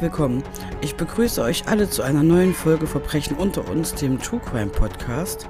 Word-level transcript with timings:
Willkommen. 0.00 0.42
Ich 0.80 0.94
begrüße 0.94 1.42
euch 1.42 1.66
alle 1.68 1.90
zu 1.90 2.02
einer 2.02 2.22
neuen 2.22 2.54
Folge 2.54 2.86
Verbrechen 2.86 3.36
unter 3.36 3.68
uns, 3.68 3.94
dem 3.94 4.18
True 4.18 4.40
Crime 4.40 4.70
Podcast. 4.70 5.46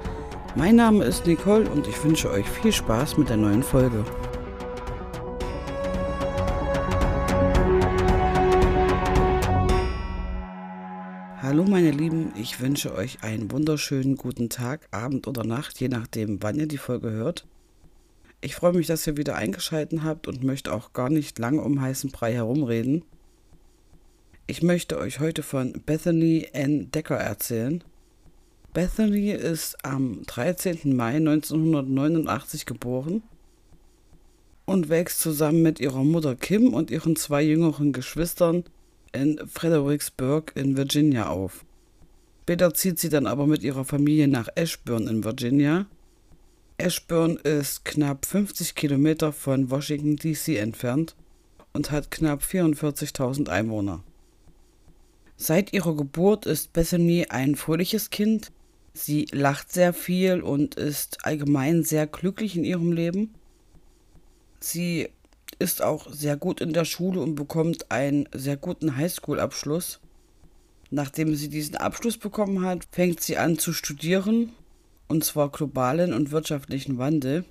Mein 0.55 0.75
Name 0.75 1.05
ist 1.05 1.25
Nicole 1.25 1.69
und 1.69 1.87
ich 1.87 2.03
wünsche 2.03 2.29
euch 2.29 2.49
viel 2.49 2.71
Spaß 2.71 3.17
mit 3.17 3.29
der 3.29 3.37
neuen 3.37 3.63
Folge. 3.63 4.03
Hallo 11.41 11.63
meine 11.63 11.91
Lieben, 11.91 12.33
ich 12.35 12.59
wünsche 12.59 12.93
euch 12.93 13.23
einen 13.23 13.51
wunderschönen 13.51 14.15
guten 14.15 14.49
Tag, 14.49 14.87
Abend 14.91 15.27
oder 15.27 15.45
Nacht, 15.45 15.79
je 15.79 15.87
nachdem, 15.87 16.43
wann 16.43 16.59
ihr 16.59 16.67
die 16.67 16.77
Folge 16.77 17.11
hört. 17.11 17.47
Ich 18.41 18.55
freue 18.55 18.73
mich, 18.73 18.87
dass 18.87 19.07
ihr 19.07 19.17
wieder 19.17 19.35
eingeschaltet 19.35 20.01
habt 20.03 20.27
und 20.27 20.43
möchte 20.43 20.73
auch 20.73 20.93
gar 20.93 21.09
nicht 21.09 21.39
lange 21.39 21.61
um 21.61 21.79
heißen 21.79 22.11
Brei 22.11 22.33
herumreden. 22.33 23.03
Ich 24.51 24.61
möchte 24.61 24.97
euch 24.97 25.21
heute 25.21 25.43
von 25.43 25.81
Bethany 25.85 26.45
N. 26.51 26.91
Decker 26.91 27.15
erzählen. 27.15 27.81
Bethany 28.73 29.31
ist 29.31 29.77
am 29.85 30.23
13. 30.23 30.93
Mai 30.93 31.15
1989 31.15 32.65
geboren 32.65 33.23
und 34.65 34.89
wächst 34.89 35.21
zusammen 35.21 35.61
mit 35.61 35.79
ihrer 35.79 36.03
Mutter 36.03 36.35
Kim 36.35 36.73
und 36.73 36.91
ihren 36.91 37.15
zwei 37.15 37.43
jüngeren 37.43 37.93
Geschwistern 37.93 38.65
in 39.13 39.39
Fredericksburg 39.47 40.51
in 40.55 40.75
Virginia 40.75 41.29
auf. 41.29 41.63
Später 42.41 42.73
zieht 42.73 42.99
sie 42.99 43.07
dann 43.07 43.27
aber 43.27 43.47
mit 43.47 43.63
ihrer 43.63 43.85
Familie 43.85 44.27
nach 44.27 44.49
Ashburn 44.55 45.07
in 45.07 45.23
Virginia. 45.23 45.85
Ashburn 46.77 47.37
ist 47.37 47.85
knapp 47.85 48.25
50 48.25 48.75
Kilometer 48.75 49.31
von 49.31 49.71
Washington 49.71 50.17
DC 50.17 50.57
entfernt 50.57 51.15
und 51.71 51.89
hat 51.91 52.11
knapp 52.11 52.41
44.000 52.41 53.47
Einwohner. 53.47 54.03
Seit 55.43 55.73
ihrer 55.73 55.95
Geburt 55.95 56.45
ist 56.45 56.71
Bethany 56.71 57.25
ein 57.27 57.55
fröhliches 57.55 58.11
Kind. 58.11 58.51
Sie 58.93 59.25
lacht 59.31 59.73
sehr 59.73 59.91
viel 59.91 60.41
und 60.41 60.75
ist 60.75 61.25
allgemein 61.25 61.81
sehr 61.81 62.05
glücklich 62.05 62.55
in 62.55 62.63
ihrem 62.63 62.91
Leben. 62.91 63.33
Sie 64.59 65.09
ist 65.57 65.81
auch 65.81 66.13
sehr 66.13 66.37
gut 66.37 66.61
in 66.61 66.73
der 66.73 66.85
Schule 66.85 67.21
und 67.21 67.33
bekommt 67.33 67.89
einen 67.89 68.29
sehr 68.31 68.55
guten 68.55 68.97
Highschool-Abschluss. 68.97 69.99
Nachdem 70.91 71.33
sie 71.33 71.49
diesen 71.49 71.75
Abschluss 71.75 72.19
bekommen 72.19 72.63
hat, 72.63 72.85
fängt 72.91 73.21
sie 73.21 73.37
an 73.37 73.57
zu 73.57 73.73
studieren, 73.73 74.53
und 75.07 75.23
zwar 75.23 75.49
globalen 75.49 76.13
und 76.13 76.29
wirtschaftlichen 76.29 76.99
Wandel. 76.99 77.45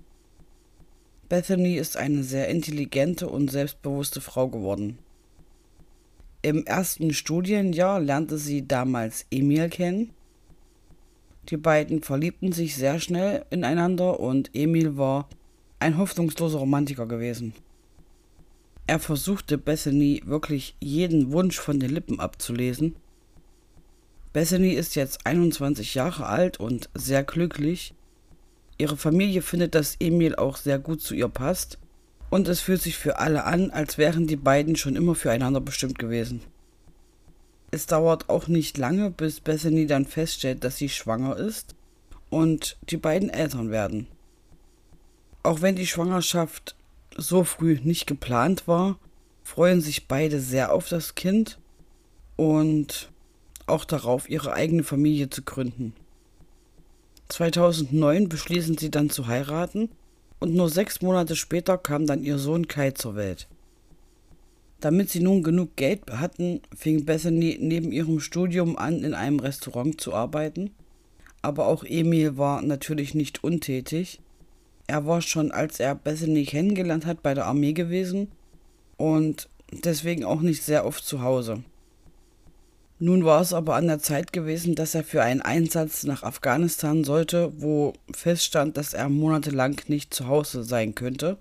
Bethany 1.29 1.75
ist 1.75 1.97
eine 1.97 2.23
sehr 2.23 2.47
intelligente 2.51 3.29
und 3.29 3.51
selbstbewusste 3.51 4.21
Frau 4.21 4.47
geworden. 4.47 4.99
Im 6.43 6.65
ersten 6.65 7.13
Studienjahr 7.13 8.01
lernte 8.01 8.39
sie 8.39 8.67
damals 8.67 9.27
Emil 9.31 9.69
kennen. 9.69 10.11
Die 11.51 11.59
beiden 11.59 12.03
verliebten 12.03 12.53
sich 12.53 12.77
sehr 12.77 12.99
schnell 12.99 13.45
ineinander 13.51 14.21
und 14.21 14.51
Emil 14.55 14.97
war 14.97 15.29
ein 15.81 15.99
hoffnungsloser 15.99 16.59
Romantiker 16.59 17.07
gewesen. 17.07 17.53
Er 18.87 18.99
versuchte 18.99 19.59
Bethany 19.59 20.23
wirklich 20.25 20.77
jeden 20.81 21.31
Wunsch 21.31 21.59
von 21.59 21.79
den 21.79 21.91
Lippen 21.91 22.21
abzulesen. 22.21 22.97
Bethany 24.33 24.71
ist 24.71 24.95
jetzt 24.97 25.27
21 25.27 25.95
Jahre 25.95 26.25
alt 26.27 26.59
und 26.59 26.89
sehr 26.95 27.23
glücklich. 27.23 27.93
Ihre 28.79 28.97
Familie 28.97 29.43
findet, 29.43 29.75
dass 29.75 29.97
Emil 30.01 30.37
auch 30.37 30.57
sehr 30.57 30.79
gut 30.79 31.03
zu 31.03 31.15
ihr 31.15 31.29
passt 31.29 31.79
und 32.31 32.49
es 32.49 32.61
fühlt 32.61 32.81
sich 32.81 32.97
für 32.97 33.19
alle 33.19 33.45
an, 33.45 33.71
als 33.71 33.99
wären 33.99 34.27
die 34.27 34.37
beiden 34.37 34.77
schon 34.77 34.97
immer 34.97 35.15
füreinander 35.15 35.61
bestimmt 35.61 35.99
gewesen. 35.99 36.41
Es 37.73 37.87
dauert 37.87 38.29
auch 38.29 38.49
nicht 38.49 38.79
lange, 38.79 39.11
bis 39.11 39.41
Bethany 39.41 39.87
dann 39.87 40.07
feststellt, 40.07 40.65
dass 40.65 40.77
sie 40.77 40.89
schwanger 40.89 41.37
ist 41.37 41.75
und 42.31 42.79
die 42.89 42.97
beiden 42.97 43.31
Eltern 43.31 43.71
werden. 43.71 44.07
Auch 45.43 45.61
wenn 45.61 45.77
die 45.77 45.87
Schwangerschaft 45.87 46.77
so 47.17 47.45
früh 47.45 47.79
nicht 47.83 48.07
geplant 48.07 48.67
war, 48.67 48.99
freuen 49.43 49.81
sich 49.81 50.07
beide 50.07 50.41
sehr 50.41 50.73
auf 50.73 50.89
das 50.89 51.15
Kind 51.15 51.59
und 52.37 53.11
auch 53.67 53.85
darauf, 53.85 54.29
ihre 54.29 54.53
eigene 54.53 54.85
Familie 54.85 55.31
zu 55.31 55.43
gründen. 55.43 55.95
2009 57.29 58.29
beschließen 58.29 58.77
sie 58.77 58.91
dann 58.91 59.11
zu 59.11 59.29
heiraten 59.29 59.91
und 60.41 60.55
nur 60.55 60.69
sechs 60.69 61.03
Monate 61.03 61.37
später 61.37 61.79
kam 61.79 62.07
dann 62.07 62.25
ihr 62.25 62.39
Sohn 62.39 62.67
Kai 62.67 62.91
zur 62.91 63.15
Welt. 63.15 63.47
Damit 64.81 65.11
sie 65.11 65.21
nun 65.21 65.43
genug 65.43 65.77
Geld 65.77 66.11
hatten, 66.11 66.63
fing 66.75 67.05
Bethany 67.05 67.59
neben 67.61 67.93
ihrem 67.93 68.19
Studium 68.19 68.77
an, 68.77 69.05
in 69.05 69.13
einem 69.13 69.39
Restaurant 69.39 70.01
zu 70.01 70.15
arbeiten. 70.15 70.71
Aber 71.43 71.67
auch 71.67 71.85
Emil 71.85 72.39
war 72.39 72.63
natürlich 72.63 73.15
nicht 73.15 73.45
untätig. 73.45 74.21
Er 74.87 75.07
war 75.07 75.21
schon, 75.21 75.53
als 75.53 75.81
er 75.81 75.95
Bethany 75.95 76.45
kennengelernt 76.45 77.05
hat, 77.05 77.23
bei 77.23 77.35
der 77.35 77.47
Armee 77.47 77.75
gewesen 77.75 78.29
und 78.97 79.49
deswegen 79.85 80.25
auch 80.25 80.41
nicht 80.41 80.63
sehr 80.63 80.87
oft 80.87 81.05
zu 81.05 81.23
Hause. 81.23 81.63
Nun 83.03 83.25
war 83.25 83.41
es 83.41 83.55
aber 83.55 83.77
an 83.77 83.87
der 83.87 84.01
Zeit 84.01 84.31
gewesen, 84.31 84.75
dass 84.75 84.95
er 84.95 85.05
für 85.05 85.23
einen 85.23 85.41
Einsatz 85.41 86.05
nach 86.05 86.23
Afghanistan 86.23 87.03
sollte, 87.03 87.51
wo 87.57 87.95
feststand, 88.13 88.77
dass 88.77 88.93
er 88.93 89.09
monatelang 89.09 89.81
nicht 89.89 90.13
zu 90.13 90.29
Hause 90.29 90.65
sein 90.65 90.95
könnte. 90.95 91.39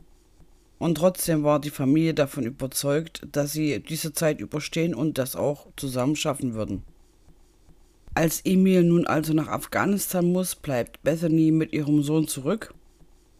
Und 0.77 0.95
trotzdem 0.95 1.43
war 1.43 1.59
die 1.59 1.69
Familie 1.69 2.13
davon 2.13 2.45
überzeugt, 2.45 3.27
dass 3.33 3.51
sie 3.51 3.81
diese 3.81 4.13
Zeit 4.13 4.39
überstehen 4.39 4.95
und 4.95 5.17
das 5.17 5.35
auch 5.35 5.67
zusammen 5.75 6.15
schaffen 6.15 6.53
würden. 6.53 6.83
Als 8.13 8.39
Emil 8.45 8.83
nun 8.83 9.05
also 9.05 9.33
nach 9.33 9.49
Afghanistan 9.49 10.31
muss, 10.31 10.55
bleibt 10.55 11.03
Bethany 11.03 11.51
mit 11.51 11.73
ihrem 11.73 12.03
Sohn 12.03 12.29
zurück. 12.29 12.73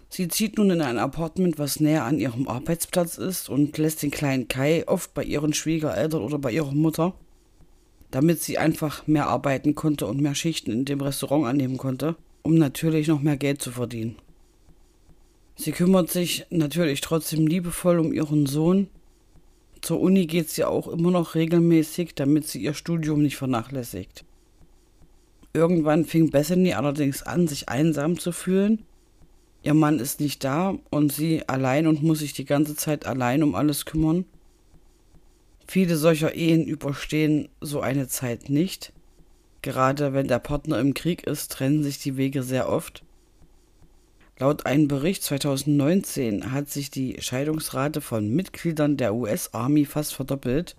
Sie 0.09 0.27
zieht 0.27 0.57
nun 0.57 0.71
in 0.71 0.81
ein 0.81 0.97
Apartment, 0.99 1.57
was 1.57 1.79
näher 1.79 2.03
an 2.03 2.19
ihrem 2.19 2.49
Arbeitsplatz 2.49 3.17
ist 3.17 3.47
und 3.47 3.77
lässt 3.77 4.03
den 4.03 4.11
kleinen 4.11 4.49
Kai 4.49 4.85
oft 4.89 5.13
bei 5.13 5.23
ihren 5.23 5.53
Schwiegereltern 5.53 6.21
oder 6.21 6.37
bei 6.37 6.51
ihrer 6.51 6.73
Mutter 6.73 7.13
damit 8.11 8.41
sie 8.41 8.57
einfach 8.57 9.07
mehr 9.07 9.27
arbeiten 9.27 9.75
konnte 9.75 10.07
und 10.07 10.21
mehr 10.21 10.35
Schichten 10.35 10.71
in 10.71 10.85
dem 10.85 11.01
Restaurant 11.01 11.45
annehmen 11.45 11.77
konnte, 11.77 12.15
um 12.41 12.55
natürlich 12.55 13.07
noch 13.07 13.21
mehr 13.21 13.37
Geld 13.37 13.61
zu 13.61 13.71
verdienen. 13.71 14.15
Sie 15.55 15.71
kümmert 15.71 16.09
sich 16.09 16.45
natürlich 16.49 17.01
trotzdem 17.01 17.45
liebevoll 17.45 17.99
um 17.99 18.13
ihren 18.13 18.45
Sohn. 18.45 18.87
Zur 19.81 19.99
Uni 19.99 20.25
geht 20.25 20.49
sie 20.49 20.63
auch 20.63 20.87
immer 20.87 21.11
noch 21.11 21.35
regelmäßig, 21.35 22.15
damit 22.15 22.47
sie 22.47 22.61
ihr 22.61 22.73
Studium 22.73 23.21
nicht 23.21 23.35
vernachlässigt. 23.35 24.23
Irgendwann 25.53 26.05
fing 26.05 26.29
Bethany 26.29 26.73
allerdings 26.73 27.23
an, 27.23 27.47
sich 27.47 27.69
einsam 27.69 28.17
zu 28.17 28.31
fühlen. 28.31 28.85
Ihr 29.61 29.73
Mann 29.73 29.99
ist 29.99 30.21
nicht 30.21 30.43
da 30.43 30.75
und 30.89 31.11
sie 31.11 31.47
allein 31.49 31.87
und 31.87 32.03
muss 32.03 32.19
sich 32.19 32.33
die 32.33 32.45
ganze 32.45 32.75
Zeit 32.75 33.05
allein 33.05 33.43
um 33.43 33.55
alles 33.55 33.85
kümmern. 33.85 34.25
Viele 35.69 35.97
solcher 35.97 36.33
Ehen 36.33 36.65
überstehen 36.65 37.47
so 37.61 37.79
eine 37.79 38.07
Zeit 38.07 38.49
nicht. 38.49 38.91
Gerade 39.61 40.13
wenn 40.13 40.27
der 40.27 40.39
Partner 40.39 40.79
im 40.79 40.95
Krieg 40.95 41.27
ist, 41.27 41.51
trennen 41.51 41.83
sich 41.83 41.99
die 41.99 42.17
Wege 42.17 42.41
sehr 42.41 42.67
oft. 42.67 43.03
Laut 44.39 44.65
einem 44.65 44.87
Bericht 44.87 45.21
2019 45.21 46.51
hat 46.51 46.69
sich 46.69 46.89
die 46.89 47.17
Scheidungsrate 47.21 48.01
von 48.01 48.29
Mitgliedern 48.29 48.97
der 48.97 49.13
US 49.13 49.53
Army 49.53 49.85
fast 49.85 50.15
verdoppelt. 50.15 50.75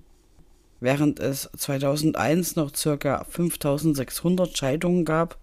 Während 0.81 1.21
es 1.21 1.49
2001 1.57 2.57
noch 2.57 2.73
ca. 2.73 3.23
5600 3.23 4.59
Scheidungen 4.59 5.05
gab, 5.05 5.39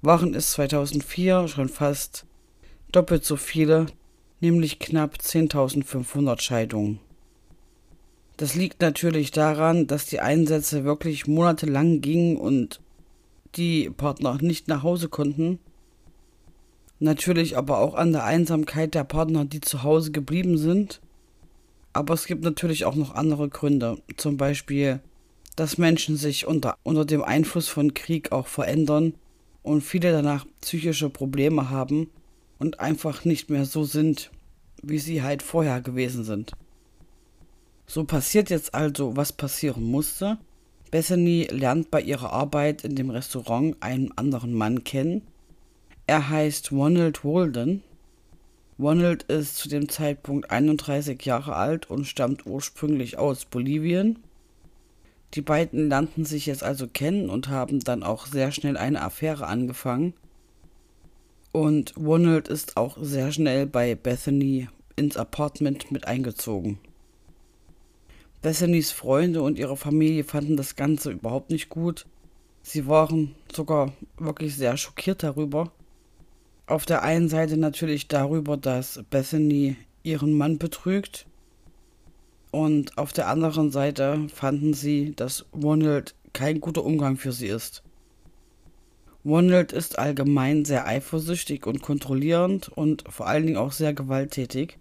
waren 0.00 0.32
es 0.32 0.52
2004 0.52 1.48
schon 1.48 1.68
fast 1.68 2.24
doppelt 2.90 3.22
so 3.22 3.36
viele, 3.36 3.84
nämlich 4.40 4.78
knapp 4.78 5.18
10.500 5.20 6.40
Scheidungen. 6.40 7.00
Das 8.36 8.54
liegt 8.54 8.82
natürlich 8.82 9.30
daran, 9.30 9.86
dass 9.86 10.06
die 10.06 10.20
Einsätze 10.20 10.84
wirklich 10.84 11.26
monatelang 11.26 12.02
gingen 12.02 12.36
und 12.36 12.80
die 13.54 13.88
Partner 13.88 14.38
nicht 14.40 14.68
nach 14.68 14.82
Hause 14.82 15.08
konnten. 15.08 15.58
Natürlich 16.98 17.56
aber 17.56 17.78
auch 17.78 17.94
an 17.94 18.12
der 18.12 18.24
Einsamkeit 18.24 18.94
der 18.94 19.04
Partner, 19.04 19.44
die 19.44 19.60
zu 19.60 19.82
Hause 19.82 20.12
geblieben 20.12 20.58
sind. 20.58 21.00
Aber 21.94 22.12
es 22.12 22.26
gibt 22.26 22.44
natürlich 22.44 22.84
auch 22.84 22.94
noch 22.94 23.14
andere 23.14 23.48
Gründe. 23.48 24.02
Zum 24.18 24.36
Beispiel, 24.36 25.00
dass 25.56 25.78
Menschen 25.78 26.16
sich 26.16 26.46
unter, 26.46 26.76
unter 26.82 27.06
dem 27.06 27.22
Einfluss 27.22 27.68
von 27.68 27.94
Krieg 27.94 28.32
auch 28.32 28.46
verändern 28.46 29.14
und 29.62 29.80
viele 29.80 30.12
danach 30.12 30.46
psychische 30.60 31.08
Probleme 31.08 31.70
haben 31.70 32.10
und 32.58 32.80
einfach 32.80 33.24
nicht 33.24 33.48
mehr 33.48 33.64
so 33.64 33.84
sind, 33.84 34.30
wie 34.82 34.98
sie 34.98 35.22
halt 35.22 35.42
vorher 35.42 35.80
gewesen 35.80 36.24
sind. 36.24 36.52
So 37.86 38.04
passiert 38.04 38.50
jetzt 38.50 38.74
also, 38.74 39.16
was 39.16 39.32
passieren 39.32 39.84
musste. 39.84 40.38
Bethany 40.90 41.48
lernt 41.50 41.90
bei 41.90 42.00
ihrer 42.00 42.32
Arbeit 42.32 42.84
in 42.84 42.96
dem 42.96 43.10
Restaurant 43.10 43.76
einen 43.80 44.16
anderen 44.16 44.52
Mann 44.52 44.84
kennen. 44.84 45.22
Er 46.06 46.28
heißt 46.28 46.72
Ronald 46.72 47.24
Walden. 47.24 47.82
Ronald 48.78 49.22
ist 49.24 49.56
zu 49.56 49.68
dem 49.68 49.88
Zeitpunkt 49.88 50.50
31 50.50 51.24
Jahre 51.24 51.56
alt 51.56 51.90
und 51.90 52.06
stammt 52.06 52.46
ursprünglich 52.46 53.18
aus 53.18 53.44
Bolivien. 53.44 54.18
Die 55.34 55.40
beiden 55.40 55.88
lernten 55.88 56.24
sich 56.24 56.46
jetzt 56.46 56.62
also 56.62 56.86
kennen 56.86 57.30
und 57.30 57.48
haben 57.48 57.80
dann 57.80 58.02
auch 58.02 58.26
sehr 58.26 58.52
schnell 58.52 58.76
eine 58.76 59.02
Affäre 59.02 59.46
angefangen. 59.46 60.14
Und 61.52 61.96
Ronald 61.96 62.48
ist 62.48 62.76
auch 62.76 62.98
sehr 63.00 63.32
schnell 63.32 63.66
bei 63.66 63.94
Bethany 63.94 64.68
ins 64.94 65.16
Apartment 65.16 65.90
mit 65.90 66.06
eingezogen. 66.06 66.78
Bethany's 68.42 68.92
Freunde 68.92 69.42
und 69.42 69.58
ihre 69.58 69.76
Familie 69.76 70.24
fanden 70.24 70.56
das 70.56 70.76
Ganze 70.76 71.10
überhaupt 71.10 71.50
nicht 71.50 71.68
gut. 71.68 72.06
Sie 72.62 72.86
waren 72.86 73.34
sogar 73.52 73.92
wirklich 74.18 74.56
sehr 74.56 74.76
schockiert 74.76 75.22
darüber. 75.22 75.72
Auf 76.66 76.84
der 76.84 77.02
einen 77.02 77.28
Seite 77.28 77.56
natürlich 77.56 78.08
darüber, 78.08 78.56
dass 78.56 79.02
Bethany 79.08 79.76
ihren 80.02 80.32
Mann 80.32 80.58
betrügt. 80.58 81.26
Und 82.50 82.98
auf 82.98 83.12
der 83.12 83.28
anderen 83.28 83.70
Seite 83.70 84.26
fanden 84.32 84.74
sie, 84.74 85.12
dass 85.14 85.46
Ronald 85.54 86.14
kein 86.32 86.60
guter 86.60 86.84
Umgang 86.84 87.16
für 87.16 87.32
sie 87.32 87.48
ist. 87.48 87.82
Ronald 89.24 89.72
ist 89.72 89.98
allgemein 89.98 90.64
sehr 90.64 90.86
eifersüchtig 90.86 91.66
und 91.66 91.82
kontrollierend 91.82 92.68
und 92.68 93.04
vor 93.08 93.26
allen 93.26 93.44
Dingen 93.46 93.56
auch 93.56 93.72
sehr 93.72 93.92
gewalttätig. 93.92 94.78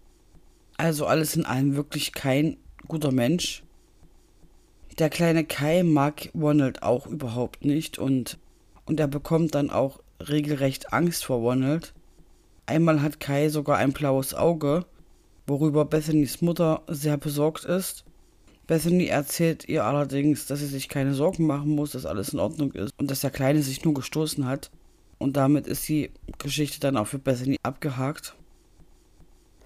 Also 0.78 1.08
alles 1.08 1.36
in 1.36 1.46
allem 1.46 1.75
wirklich 1.75 2.12
kein 2.12 2.58
guter 2.88 3.12
Mensch. 3.12 3.64
Der 5.00 5.10
kleine 5.10 5.44
Kai 5.44 5.84
mag 5.84 6.30
Ronald 6.34 6.84
auch 6.84 7.08
überhaupt 7.08 7.66
nicht 7.66 8.00
und, 8.00 8.38
und 8.86 9.00
er 9.00 9.08
bekommt 9.08 9.56
dann 9.56 9.70
auch 9.70 10.00
regelrecht 10.26 10.94
Angst 10.94 11.26
vor 11.26 11.38
Ronald. 11.40 11.94
Einmal 12.66 13.02
hat 13.02 13.20
Kai 13.20 13.50
sogar 13.50 13.78
ein 13.78 13.94
blaues 13.94 14.34
Auge, 14.34 14.86
worüber 15.46 15.86
Bethany's 15.86 16.42
Mutter 16.42 16.82
sehr 16.88 17.18
besorgt 17.18 17.66
ist. 17.66 18.06
Bethany 18.68 19.08
erzählt 19.08 19.68
ihr 19.68 19.84
allerdings, 19.84 20.48
dass 20.48 20.60
sie 20.60 20.66
sich 20.66 20.90
keine 20.90 21.14
Sorgen 21.14 21.46
machen 21.46 21.70
muss, 21.70 21.92
dass 21.92 22.06
alles 22.06 22.30
in 22.30 22.40
Ordnung 22.40 22.72
ist 22.72 22.92
und 22.98 23.12
dass 23.12 23.22
der 23.22 23.30
Kleine 23.30 23.62
sich 23.62 23.84
nur 23.86 23.94
gestoßen 23.94 24.48
hat. 24.48 24.72
Und 25.18 25.38
damit 25.38 25.68
ist 25.68 25.88
die 25.88 26.12
Geschichte 26.40 26.80
dann 26.80 26.98
auch 26.98 27.08
für 27.08 27.20
Bethany 27.20 27.58
abgehakt. 27.64 28.36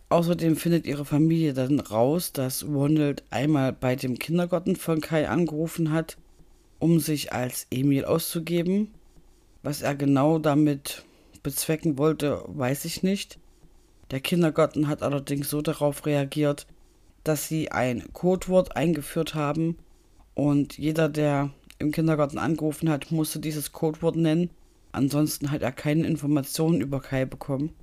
Außerdem 0.10 0.56
findet 0.56 0.88
ihre 0.88 1.06
Familie 1.06 1.54
dann 1.54 1.80
raus, 1.80 2.34
dass 2.34 2.66
Ronald 2.66 3.24
einmal 3.30 3.74
bei 3.74 3.96
dem 3.96 4.18
Kindergarten 4.18 4.76
von 4.76 5.02
Kai 5.02 5.30
angerufen 5.30 5.92
hat, 5.92 6.18
um 6.80 7.00
sich 7.00 7.32
als 7.32 7.68
Emil 7.70 8.06
auszugeben. 8.06 8.92
Was 9.62 9.84
er 9.84 9.94
genau 9.94 10.40
damit 10.40 11.04
bezwecken 11.44 12.00
wollte, 12.00 12.44
weiß 12.48 12.86
ich 12.86 13.04
nicht. 13.04 13.38
Der 14.10 14.20
Kindergarten 14.20 14.88
hat 14.88 15.04
allerdings 15.04 15.52
so 15.52 15.62
darauf 15.62 16.08
reagiert, 16.08 16.66
dass 17.24 17.48
sie 17.48 17.72
ein 17.72 18.12
Codewort 18.12 18.76
eingeführt 18.76 19.36
haben 19.36 19.78
und 20.34 20.80
jeder, 20.80 21.08
der 21.08 21.52
im 21.78 21.92
Kindergarten 21.92 22.40
angerufen 22.40 22.90
hat, 22.90 23.12
musste 23.12 23.40
dieses 23.40 23.74
Codewort 23.74 24.16
nennen. 24.16 24.50
Ansonsten 24.92 25.52
hat 25.52 25.62
er 25.62 25.72
keine 25.72 26.08
Informationen 26.08 26.82
über 26.82 27.00
Kai 27.00 27.26
bekommen 27.26 27.76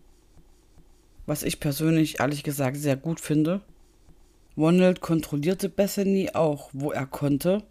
was 1.26 1.42
ich 1.42 1.60
persönlich 1.60 2.20
ehrlich 2.20 2.42
gesagt 2.42 2.76
sehr 2.76 2.96
gut 2.96 3.20
finde. 3.20 3.60
Ronald 4.56 5.00
kontrollierte 5.00 5.68
Bethany 5.68 6.30
auch, 6.32 6.70
wo 6.72 6.92
er 6.92 7.06
konnte. 7.06 7.62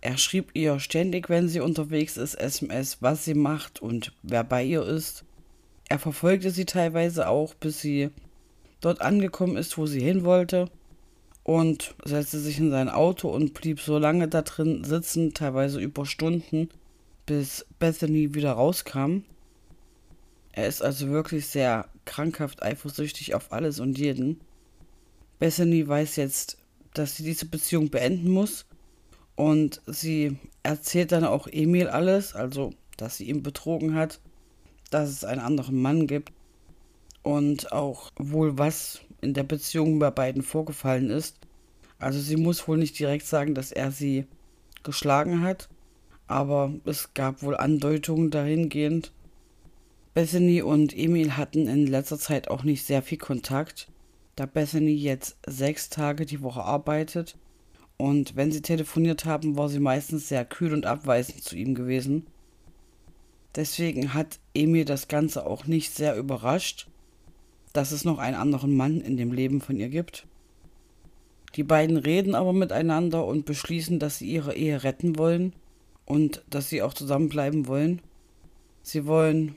Er 0.00 0.16
schrieb 0.16 0.50
ihr 0.54 0.78
ständig, 0.78 1.28
wenn 1.28 1.48
sie 1.48 1.60
unterwegs 1.60 2.16
ist, 2.16 2.34
SMS, 2.34 2.98
was 3.00 3.24
sie 3.24 3.34
macht 3.34 3.82
und 3.82 4.12
wer 4.22 4.44
bei 4.44 4.62
ihr 4.62 4.84
ist. 4.84 5.24
Er 5.88 5.98
verfolgte 5.98 6.50
sie 6.50 6.66
teilweise 6.66 7.28
auch, 7.28 7.54
bis 7.54 7.80
sie 7.80 8.10
dort 8.80 9.00
angekommen 9.00 9.56
ist, 9.56 9.76
wo 9.78 9.86
sie 9.86 10.00
hin 10.00 10.24
wollte 10.24 10.70
und 11.42 11.94
setzte 12.04 12.38
sich 12.38 12.58
in 12.58 12.70
sein 12.70 12.90
Auto 12.90 13.30
und 13.30 13.54
blieb 13.54 13.80
so 13.80 13.98
lange 13.98 14.28
da 14.28 14.42
drin 14.42 14.84
sitzen, 14.84 15.32
teilweise 15.32 15.80
über 15.80 16.04
Stunden, 16.04 16.68
bis 17.24 17.66
Bethany 17.78 18.34
wieder 18.34 18.52
rauskam. 18.52 19.22
Er 20.58 20.66
ist 20.66 20.82
also 20.82 21.08
wirklich 21.10 21.46
sehr 21.46 21.88
krankhaft 22.04 22.64
eifersüchtig 22.64 23.36
auf 23.36 23.52
alles 23.52 23.78
und 23.78 23.96
jeden. 23.96 24.40
Bethany 25.38 25.86
weiß 25.86 26.16
jetzt, 26.16 26.58
dass 26.94 27.14
sie 27.16 27.22
diese 27.22 27.46
Beziehung 27.46 27.90
beenden 27.90 28.28
muss 28.28 28.66
und 29.36 29.80
sie 29.86 30.36
erzählt 30.64 31.12
dann 31.12 31.22
auch 31.22 31.46
Emil 31.46 31.86
alles, 31.86 32.34
also 32.34 32.72
dass 32.96 33.18
sie 33.18 33.28
ihn 33.28 33.44
betrogen 33.44 33.94
hat, 33.94 34.18
dass 34.90 35.10
es 35.10 35.22
einen 35.22 35.42
anderen 35.42 35.80
Mann 35.80 36.08
gibt 36.08 36.32
und 37.22 37.70
auch 37.70 38.10
wohl 38.16 38.58
was 38.58 39.02
in 39.20 39.34
der 39.34 39.44
Beziehung 39.44 40.00
bei 40.00 40.10
beiden 40.10 40.42
vorgefallen 40.42 41.08
ist. 41.08 41.36
Also 42.00 42.18
sie 42.18 42.36
muss 42.36 42.66
wohl 42.66 42.78
nicht 42.78 42.98
direkt 42.98 43.26
sagen, 43.26 43.54
dass 43.54 43.70
er 43.70 43.92
sie 43.92 44.26
geschlagen 44.82 45.40
hat, 45.40 45.68
aber 46.26 46.72
es 46.84 47.14
gab 47.14 47.44
wohl 47.44 47.56
Andeutungen 47.56 48.32
dahingehend, 48.32 49.12
Bethany 50.18 50.62
und 50.62 50.98
Emil 50.98 51.36
hatten 51.36 51.68
in 51.68 51.86
letzter 51.86 52.18
Zeit 52.18 52.48
auch 52.48 52.64
nicht 52.64 52.82
sehr 52.82 53.02
viel 53.02 53.18
Kontakt, 53.18 53.86
da 54.34 54.46
Bethany 54.46 54.90
jetzt 54.90 55.36
sechs 55.46 55.90
Tage 55.90 56.26
die 56.26 56.42
Woche 56.42 56.64
arbeitet 56.64 57.36
und 57.98 58.34
wenn 58.34 58.50
sie 58.50 58.60
telefoniert 58.60 59.26
haben, 59.26 59.56
war 59.56 59.68
sie 59.68 59.78
meistens 59.78 60.28
sehr 60.28 60.44
kühl 60.44 60.72
und 60.74 60.86
abweisend 60.86 61.44
zu 61.44 61.54
ihm 61.54 61.76
gewesen. 61.76 62.26
Deswegen 63.54 64.12
hat 64.12 64.40
Emil 64.54 64.84
das 64.84 65.06
Ganze 65.06 65.46
auch 65.46 65.66
nicht 65.66 65.94
sehr 65.94 66.16
überrascht, 66.16 66.88
dass 67.72 67.92
es 67.92 68.04
noch 68.04 68.18
einen 68.18 68.34
anderen 68.34 68.76
Mann 68.76 69.00
in 69.00 69.16
dem 69.16 69.30
Leben 69.30 69.60
von 69.60 69.76
ihr 69.76 69.88
gibt. 69.88 70.26
Die 71.54 71.62
beiden 71.62 71.96
reden 71.96 72.34
aber 72.34 72.52
miteinander 72.52 73.24
und 73.24 73.46
beschließen, 73.46 74.00
dass 74.00 74.18
sie 74.18 74.26
ihre 74.26 74.56
Ehe 74.56 74.82
retten 74.82 75.16
wollen 75.16 75.52
und 76.06 76.42
dass 76.50 76.68
sie 76.70 76.82
auch 76.82 76.92
zusammenbleiben 76.92 77.68
wollen. 77.68 78.02
Sie 78.82 79.06
wollen 79.06 79.54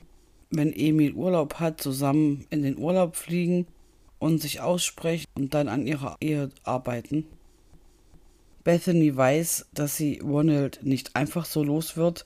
wenn 0.51 0.73
Emil 0.73 1.13
Urlaub 1.13 1.55
hat, 1.55 1.81
zusammen 1.81 2.45
in 2.49 2.61
den 2.61 2.77
Urlaub 2.77 3.15
fliegen 3.15 3.65
und 4.19 4.41
sich 4.41 4.61
aussprechen 4.61 5.25
und 5.35 5.53
dann 5.53 5.67
an 5.67 5.87
ihrer 5.87 6.17
Ehe 6.21 6.49
arbeiten. 6.63 7.25
Bethany 8.63 9.15
weiß, 9.15 9.67
dass 9.73 9.97
sie 9.97 10.19
Ronald 10.19 10.81
nicht 10.83 11.15
einfach 11.15 11.45
so 11.45 11.63
los 11.63 11.97
wird, 11.97 12.25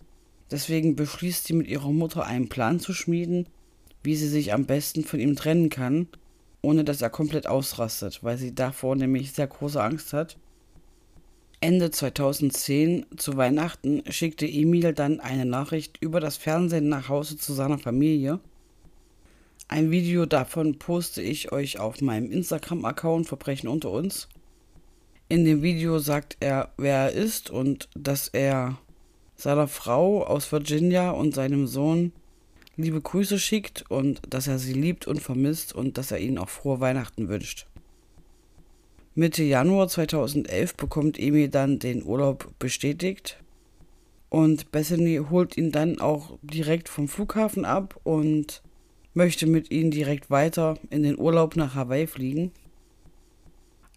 deswegen 0.51 0.95
beschließt 0.95 1.47
sie 1.47 1.53
mit 1.53 1.67
ihrer 1.67 1.91
Mutter 1.91 2.25
einen 2.25 2.49
Plan 2.49 2.79
zu 2.79 2.93
schmieden, 2.93 3.47
wie 4.03 4.15
sie 4.15 4.27
sich 4.27 4.53
am 4.53 4.65
besten 4.65 5.03
von 5.03 5.19
ihm 5.19 5.35
trennen 5.35 5.69
kann, 5.69 6.07
ohne 6.61 6.83
dass 6.83 7.01
er 7.01 7.09
komplett 7.09 7.47
ausrastet, 7.47 8.23
weil 8.23 8.37
sie 8.37 8.53
davor 8.53 8.95
nämlich 8.95 9.31
sehr 9.31 9.47
große 9.47 9.81
Angst 9.81 10.13
hat. 10.13 10.37
Ende 11.65 11.89
2010 11.89 13.07
zu 13.17 13.37
Weihnachten 13.37 14.03
schickte 14.11 14.45
Emil 14.45 14.93
dann 14.93 15.19
eine 15.19 15.47
Nachricht 15.47 15.97
über 15.99 16.19
das 16.19 16.37
Fernsehen 16.37 16.89
nach 16.89 17.09
Hause 17.09 17.39
zu 17.39 17.53
seiner 17.53 17.79
Familie. 17.79 18.39
Ein 19.67 19.89
Video 19.89 20.27
davon 20.27 20.77
poste 20.77 21.23
ich 21.23 21.51
euch 21.51 21.79
auf 21.79 22.01
meinem 22.01 22.31
Instagram-Account 22.31 23.25
Verbrechen 23.25 23.67
unter 23.67 23.89
uns. 23.89 24.29
In 25.27 25.43
dem 25.43 25.63
Video 25.63 25.97
sagt 25.97 26.37
er, 26.39 26.69
wer 26.77 26.97
er 26.97 27.11
ist 27.13 27.49
und 27.49 27.89
dass 27.95 28.27
er 28.27 28.77
seiner 29.35 29.67
Frau 29.67 30.23
aus 30.23 30.51
Virginia 30.51 31.09
und 31.09 31.33
seinem 31.33 31.65
Sohn 31.65 32.11
liebe 32.77 33.01
Grüße 33.01 33.39
schickt 33.39 33.89
und 33.89 34.21
dass 34.29 34.45
er 34.45 34.59
sie 34.59 34.73
liebt 34.73 35.07
und 35.07 35.19
vermisst 35.19 35.73
und 35.73 35.97
dass 35.97 36.11
er 36.11 36.19
ihnen 36.19 36.37
auch 36.37 36.49
frohe 36.49 36.79
Weihnachten 36.79 37.27
wünscht. 37.27 37.65
Mitte 39.17 39.43
Januar 39.43 39.87
2011 39.87 40.75
bekommt 40.75 41.17
Emil 41.17 41.47
dann 41.47 41.79
den 41.79 42.03
Urlaub 42.03 42.51
bestätigt 42.59 43.41
und 44.27 44.73
Bethany 44.73 45.21
holt 45.29 45.55
ihn 45.55 45.71
dann 45.71 46.01
auch 46.01 46.37
direkt 46.41 46.89
vom 46.89 47.07
Flughafen 47.07 47.63
ab 47.63 47.97
und 48.03 48.61
möchte 49.13 49.47
mit 49.47 49.71
ihm 49.71 49.89
direkt 49.89 50.29
weiter 50.29 50.77
in 50.89 51.03
den 51.03 51.17
Urlaub 51.17 51.55
nach 51.55 51.75
Hawaii 51.75 52.07
fliegen. 52.07 52.51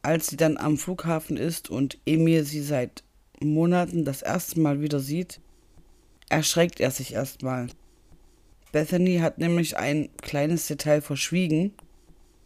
Als 0.02 0.28
sie 0.28 0.36
dann 0.36 0.56
am 0.56 0.78
Flughafen 0.78 1.36
ist 1.36 1.68
und 1.68 1.98
Emil 2.06 2.44
sie 2.44 2.62
seit 2.62 3.02
Monaten 3.42 4.04
das 4.04 4.22
erste 4.22 4.60
Mal 4.60 4.80
wieder 4.80 5.00
sieht, 5.00 5.40
erschreckt 6.28 6.78
er 6.78 6.92
sich 6.92 7.14
erstmal. 7.14 7.66
Bethany 8.70 9.18
hat 9.18 9.38
nämlich 9.38 9.76
ein 9.76 10.10
kleines 10.22 10.68
Detail 10.68 11.00
verschwiegen. 11.00 11.72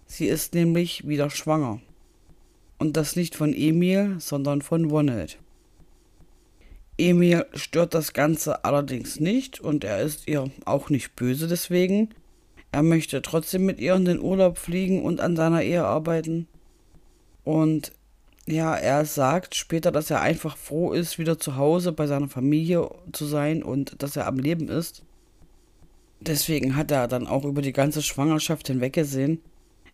Sie 0.06 0.26
ist 0.26 0.54
nämlich 0.54 1.06
wieder 1.06 1.28
schwanger. 1.28 1.82
Und 2.82 2.96
das 2.96 3.14
nicht 3.14 3.36
von 3.36 3.54
Emil, 3.54 4.16
sondern 4.18 4.60
von 4.60 4.90
Ronald. 4.90 5.38
Emil 6.98 7.46
stört 7.54 7.94
das 7.94 8.12
Ganze 8.12 8.64
allerdings 8.64 9.20
nicht 9.20 9.60
und 9.60 9.84
er 9.84 10.00
ist 10.00 10.26
ihr 10.26 10.50
auch 10.64 10.90
nicht 10.90 11.14
böse 11.14 11.46
deswegen. 11.46 12.08
Er 12.72 12.82
möchte 12.82 13.22
trotzdem 13.22 13.66
mit 13.66 13.78
ihr 13.78 13.94
in 13.94 14.04
den 14.04 14.20
Urlaub 14.20 14.58
fliegen 14.58 15.04
und 15.04 15.20
an 15.20 15.36
seiner 15.36 15.62
Ehe 15.62 15.84
arbeiten. 15.84 16.48
Und 17.44 17.92
ja, 18.48 18.74
er 18.74 19.04
sagt 19.04 19.54
später, 19.54 19.92
dass 19.92 20.10
er 20.10 20.20
einfach 20.20 20.56
froh 20.56 20.92
ist, 20.92 21.20
wieder 21.20 21.38
zu 21.38 21.54
Hause 21.54 21.92
bei 21.92 22.08
seiner 22.08 22.28
Familie 22.28 22.90
zu 23.12 23.26
sein 23.26 23.62
und 23.62 24.02
dass 24.02 24.16
er 24.16 24.26
am 24.26 24.40
Leben 24.40 24.68
ist. 24.68 25.04
Deswegen 26.18 26.74
hat 26.74 26.90
er 26.90 27.06
dann 27.06 27.28
auch 27.28 27.44
über 27.44 27.62
die 27.62 27.72
ganze 27.72 28.02
Schwangerschaft 28.02 28.66
hinweggesehen. 28.66 29.40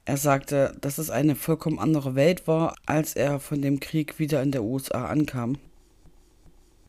Er 0.08 0.16
sagte, 0.16 0.74
dass 0.80 0.96
es 0.96 1.10
eine 1.10 1.34
vollkommen 1.34 1.78
andere 1.78 2.14
Welt 2.14 2.46
war, 2.46 2.76
als 2.86 3.14
er 3.14 3.40
von 3.40 3.60
dem 3.60 3.78
Krieg 3.78 4.18
wieder 4.18 4.42
in 4.42 4.52
der 4.52 4.64
USA 4.64 5.04
ankam. 5.04 5.58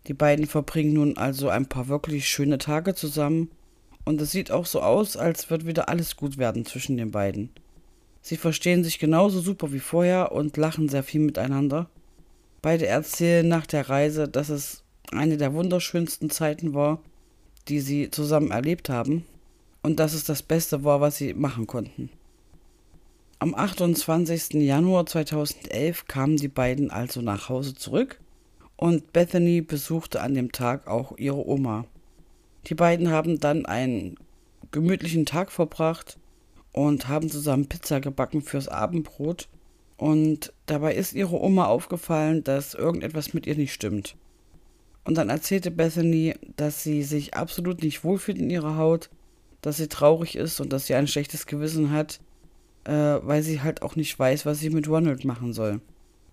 Die 0.08 0.14
beiden 0.14 0.46
verbringen 0.46 0.94
nun 0.94 1.18
also 1.18 1.50
ein 1.50 1.66
paar 1.66 1.90
wirklich 1.90 2.30
schöne 2.30 2.60
Tage 2.60 2.96
zusammen 2.96 3.52
und 4.06 4.22
es 4.22 4.32
sieht 4.32 4.52
auch 4.52 4.66
so 4.66 4.82
aus, 4.82 5.18
als 5.18 5.50
wird 5.50 5.66
wieder 5.66 5.90
alles 5.90 6.16
gut 6.16 6.38
werden 6.38 6.66
zwischen 6.66 6.96
den 6.96 7.12
beiden. 7.12 7.50
Sie 8.22 8.38
verstehen 8.38 8.86
sich 8.86 9.00
genauso 9.00 9.42
super 9.42 9.74
wie 9.74 9.80
vorher 9.80 10.32
und 10.32 10.56
lachen 10.56 10.88
sehr 10.88 11.04
viel 11.04 11.20
miteinander. 11.20 11.90
Beide 12.62 12.88
erzählen 12.88 13.46
nach 13.46 13.68
der 13.68 13.90
Reise, 13.90 14.30
dass 14.30 14.48
es 14.48 14.86
eine 15.12 15.36
der 15.36 15.54
wunderschönsten 15.54 16.30
Zeiten 16.30 16.74
war, 16.74 17.02
die 17.68 17.82
sie 17.82 18.12
zusammen 18.12 18.52
erlebt 18.52 18.88
haben 18.88 19.26
und 19.84 20.00
dass 20.00 20.14
es 20.14 20.24
das 20.24 20.42
Beste 20.42 20.86
war, 20.86 21.02
was 21.02 21.18
sie 21.18 21.34
machen 21.34 21.68
konnten. 21.68 22.10
Am 23.42 23.56
28. 23.56 24.56
Januar 24.56 25.06
2011 25.06 26.08
kamen 26.08 26.36
die 26.36 26.50
beiden 26.50 26.92
also 26.92 27.22
nach 27.22 27.48
Hause 27.48 27.74
zurück 27.74 28.20
und 28.76 29.14
Bethany 29.14 29.62
besuchte 29.62 30.20
an 30.20 30.34
dem 30.34 30.52
Tag 30.52 30.88
auch 30.88 31.18
ihre 31.18 31.48
Oma. 31.48 31.86
Die 32.66 32.76
beiden 32.76 33.12
haben 33.12 33.40
dann 33.40 33.66
einen 33.66 34.18
gemütlichen 34.72 35.26
Tag 35.26 35.54
verbracht 35.54 36.18
und 36.74 37.08
haben 37.08 37.30
zusammen 37.30 37.70
Pizza 37.70 38.02
gebacken 38.02 38.42
fürs 38.42 38.68
Abendbrot. 38.68 39.48
Und 39.96 40.52
dabei 40.66 40.96
ist 40.96 41.14
ihre 41.14 41.42
Oma 41.42 41.68
aufgefallen, 41.68 42.44
dass 42.44 42.74
irgendetwas 42.74 43.34
mit 43.34 43.48
ihr 43.48 43.56
nicht 43.56 43.72
stimmt. 43.72 44.18
Und 45.06 45.18
dann 45.18 45.30
erzählte 45.30 45.72
Bethany, 45.72 46.36
dass 46.58 46.84
sie 46.84 47.04
sich 47.04 47.36
absolut 47.36 47.84
nicht 47.84 48.04
wohlfühlt 48.04 48.38
in 48.38 48.50
ihrer 48.50 48.76
Haut, 48.76 49.10
dass 49.62 49.78
sie 49.78 49.88
traurig 49.88 50.36
ist 50.36 50.60
und 50.60 50.74
dass 50.74 50.88
sie 50.88 50.96
ein 50.96 51.08
schlechtes 51.08 51.46
Gewissen 51.46 51.92
hat, 51.92 52.20
äh, 52.86 52.92
weil 52.92 53.44
sie 53.44 53.62
halt 53.62 53.82
auch 53.82 53.96
nicht 53.96 54.18
weiß, 54.18 54.46
was 54.46 54.60
sie 54.60 54.70
mit 54.70 54.88
Ronald 54.88 55.26
machen 55.26 55.54
soll. 55.54 55.82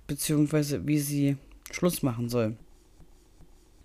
Beziehungsweise 0.07 0.87
wie 0.87 0.99
sie 0.99 1.37
Schluss 1.71 2.03
machen 2.03 2.29
soll. 2.29 2.57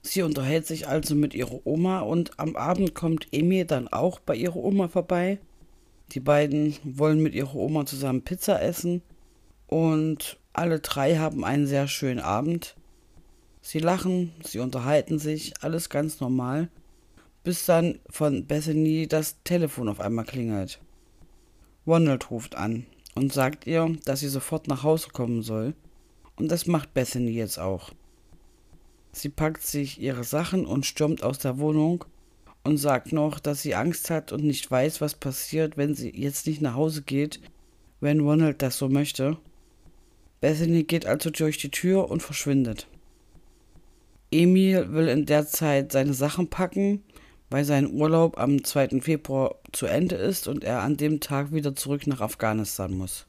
Sie 0.03 0.21
unterhält 0.21 0.65
sich 0.65 0.87
also 0.87 1.15
mit 1.15 1.33
ihrer 1.33 1.65
Oma 1.65 1.99
und 1.99 2.39
am 2.39 2.55
Abend 2.55 2.95
kommt 2.95 3.27
Emil 3.31 3.65
dann 3.65 3.87
auch 3.87 4.19
bei 4.19 4.35
ihrer 4.35 4.55
Oma 4.55 4.87
vorbei 4.87 5.39
die 6.13 6.19
beiden 6.19 6.75
wollen 6.83 7.21
mit 7.21 7.33
ihrer 7.33 7.55
Oma 7.55 7.85
zusammen 7.85 8.23
Pizza 8.23 8.61
essen 8.61 9.01
und 9.67 10.37
alle 10.53 10.79
drei 10.79 11.17
haben 11.17 11.43
einen 11.45 11.67
sehr 11.67 11.87
schönen 11.87 12.19
Abend. 12.19 12.75
Sie 13.61 13.79
lachen, 13.79 14.33
sie 14.43 14.59
unterhalten 14.59 15.19
sich, 15.19 15.53
alles 15.61 15.89
ganz 15.89 16.19
normal, 16.19 16.69
bis 17.43 17.65
dann 17.65 17.99
von 18.09 18.45
Bethany 18.45 19.07
das 19.07 19.37
Telefon 19.43 19.87
auf 19.87 19.99
einmal 19.99 20.25
klingelt. 20.25 20.79
Ronald 21.87 22.29
ruft 22.29 22.55
an 22.55 22.85
und 23.15 23.33
sagt 23.33 23.67
ihr, 23.67 23.95
dass 24.05 24.19
sie 24.19 24.27
sofort 24.27 24.67
nach 24.67 24.83
Hause 24.83 25.09
kommen 25.11 25.41
soll, 25.41 25.73
und 26.35 26.49
das 26.49 26.65
macht 26.65 26.93
Bethany 26.93 27.31
jetzt 27.31 27.59
auch. 27.59 27.91
Sie 29.11 29.29
packt 29.29 29.63
sich 29.63 29.99
ihre 29.99 30.23
Sachen 30.23 30.65
und 30.65 30.85
stürmt 30.85 31.23
aus 31.23 31.39
der 31.39 31.59
Wohnung 31.59 32.05
und 32.63 32.77
sagt 32.77 33.11
noch, 33.11 33.39
dass 33.39 33.61
sie 33.61 33.75
Angst 33.75 34.09
hat 34.09 34.31
und 34.31 34.43
nicht 34.43 34.69
weiß, 34.69 35.01
was 35.01 35.15
passiert, 35.15 35.77
wenn 35.77 35.95
sie 35.95 36.11
jetzt 36.15 36.47
nicht 36.47 36.61
nach 36.61 36.75
Hause 36.75 37.01
geht, 37.01 37.39
wenn 37.99 38.21
Ronald 38.21 38.61
das 38.61 38.77
so 38.77 38.87
möchte. 38.87 39.37
Bethany 40.39 40.83
geht 40.83 41.05
also 41.05 41.29
durch 41.29 41.57
die 41.57 41.71
Tür 41.71 42.09
und 42.09 42.21
verschwindet. 42.21 42.87
Emil 44.31 44.93
will 44.93 45.07
in 45.07 45.25
der 45.25 45.45
Zeit 45.45 45.91
seine 45.91 46.13
Sachen 46.13 46.49
packen, 46.49 47.03
weil 47.51 47.65
sein 47.65 47.93
Urlaub 47.93 48.39
am 48.39 48.63
2. 48.63 49.01
Februar 49.01 49.55
zu 49.71 49.85
Ende 49.85 50.15
ist 50.15 50.47
und 50.47 50.63
er 50.63 50.81
an 50.81 50.97
dem 50.97 51.19
Tag 51.19 51.53
wieder 51.53 51.75
zurück 51.75 52.07
nach 52.07 52.21
Afghanistan 52.21 52.93
muss. 52.93 53.27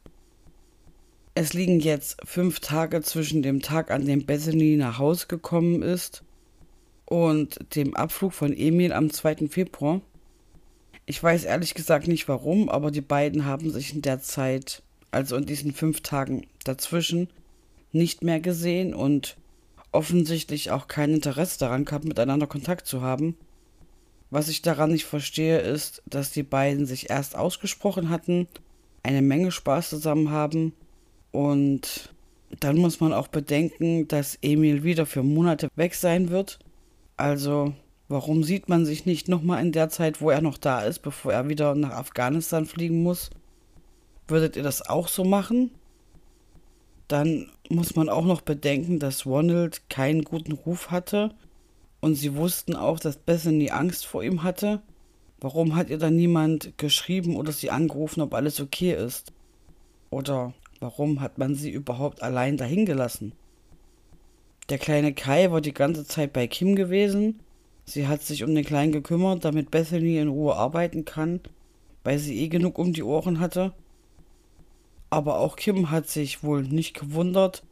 Es 1.35 1.53
liegen 1.53 1.81
jetzt 1.81 2.17
fünf 2.25 2.61
Tage 2.61 3.03
zwischen 3.03 3.43
dem 3.43 3.61
Tag, 3.61 3.91
an 3.91 4.07
dem 4.07 4.25
Bethany 4.25 4.77
nach 4.77 4.99
Hause 4.99 5.27
gekommen 5.27 5.83
ist, 5.83 6.23
und 7.13 7.59
dem 7.77 7.95
Abflug 7.95 8.33
von 8.33 8.57
Emil 8.57 8.91
am 8.95 9.11
2. 9.11 9.49
Februar. 9.49 10.01
Ich 11.05 11.23
weiß 11.23 11.45
ehrlich 11.45 11.75
gesagt 11.75 12.09
nicht 12.09 12.27
warum, 12.27 12.71
aber 12.71 12.91
die 12.91 13.03
beiden 13.03 13.45
haben 13.45 13.71
sich 13.71 13.93
in 13.93 14.01
der 14.01 14.23
Zeit, 14.23 14.83
also 15.11 15.37
in 15.37 15.45
diesen 15.45 15.75
fünf 15.75 16.01
Tagen 16.01 16.47
dazwischen, 16.65 17.29
nicht 17.93 18.23
mehr 18.23 18.41
gesehen 18.41 18.95
und 18.95 19.37
offensichtlich 19.91 20.71
auch 20.71 20.89
kein 20.89 21.13
Interesse 21.13 21.59
daran 21.59 21.85
gehabt, 21.85 22.07
miteinander 22.07 22.47
Kontakt 22.47 22.87
zu 22.87 23.03
haben. 23.03 23.37
Was 24.33 24.49
ich 24.49 24.63
daran 24.63 24.91
nicht 24.91 25.05
verstehe, 25.05 25.59
ist, 25.59 26.03
dass 26.07 26.33
die 26.33 26.43
beiden 26.43 26.87
sich 26.87 27.11
erst 27.11 27.37
ausgesprochen 27.37 28.09
hatten, 28.09 28.49
eine 29.03 29.23
Menge 29.23 29.53
Spaß 29.53 29.91
zusammen 29.91 30.31
haben 30.31 30.73
und 31.31 32.15
dann 32.61 32.79
muss 32.79 33.01
man 33.01 33.13
auch 33.13 33.29
bedenken, 33.29 34.09
dass 34.09 34.39
Emil 34.43 34.85
wieder 34.85 35.07
für 35.07 35.23
Monate 35.23 35.69
weg 35.77 35.95
sein 35.95 36.31
wird 36.31 36.59
also, 37.23 37.75
warum 38.09 38.43
sieht 38.43 38.69
man 38.69 38.85
sich 38.85 39.07
nicht 39.07 39.29
nochmal 39.29 39.65
in 39.65 39.71
der 39.71 39.89
Zeit, 39.89 40.21
wo 40.21 40.31
er 40.31 40.41
noch 40.41 40.59
da 40.59 40.83
ist, 40.83 41.01
bevor 41.01 41.33
er 41.33 41.49
wieder 41.49 41.77
nach 41.77 41.93
Afghanistan 41.93 42.67
fliegen 42.67 43.03
muss? 43.03 43.31
Würdet 44.27 44.57
ihr 44.57 44.65
das 44.65 44.89
auch 44.89 45.07
so 45.07 45.23
machen? 45.23 45.71
Dann 47.07 47.51
muss 47.69 47.95
man 47.95 48.09
auch 48.09 48.25
noch 48.25 48.41
bedenken, 48.41 48.99
dass 48.99 49.25
Ronald 49.25 49.89
keinen 49.89 50.25
guten 50.25 50.51
Ruf 50.51 50.91
hatte 50.91 51.31
und 52.03 52.17
sie 52.17 52.35
wussten 52.35 52.75
auch, 52.75 52.99
dass 52.99 53.17
Bethany 53.17 53.71
Angst 53.71 54.05
vor 54.05 54.23
ihm 54.25 54.43
hatte. 54.43 54.83
Warum 55.41 55.77
hat 55.77 55.89
ihr 55.89 55.99
dann 55.99 56.17
niemand 56.17 56.77
geschrieben 56.77 57.37
oder 57.37 57.53
sie 57.53 57.71
angerufen, 57.71 58.21
ob 58.21 58.35
alles 58.35 58.61
okay 58.61 58.93
ist? 58.93 59.33
Oder 60.11 60.53
warum 60.81 61.21
hat 61.21 61.39
man 61.39 61.55
sie 61.55 61.71
überhaupt 61.71 62.21
allein 62.21 62.57
dahin 62.57 62.87
gelassen? 62.87 63.33
Der 64.69 64.79
kleine 64.79 65.15
Kai 65.15 65.53
war 65.53 65.61
die 65.61 65.73
ganze 65.73 66.05
Zeit 66.05 66.33
bei 66.33 66.49
Kim 66.49 66.75
gewesen. 66.75 67.41
Sie 67.85 68.09
hat 68.09 68.23
sich 68.23 68.43
um 68.43 68.55
den 68.55 68.65
Kleinen 68.65 68.93
gekümmert, 68.93 69.45
damit 69.45 69.71
Bethany 69.71 70.19
in 70.19 70.29
Ruhe 70.29 70.57
arbeiten 70.57 71.05
kann, 71.05 71.41
weil 72.03 72.19
sie 72.19 72.37
eh 72.41 72.49
genug 72.49 72.79
um 72.79 72.93
die 72.93 73.05
Ohren 73.05 73.39
hatte. 73.39 73.73
Aber 75.09 75.39
auch 75.39 75.55
Kim 75.55 75.93
hat 75.93 76.09
sich 76.09 76.43
wohl 76.43 76.63
nicht 76.63 76.99
gewundert, 76.99 77.63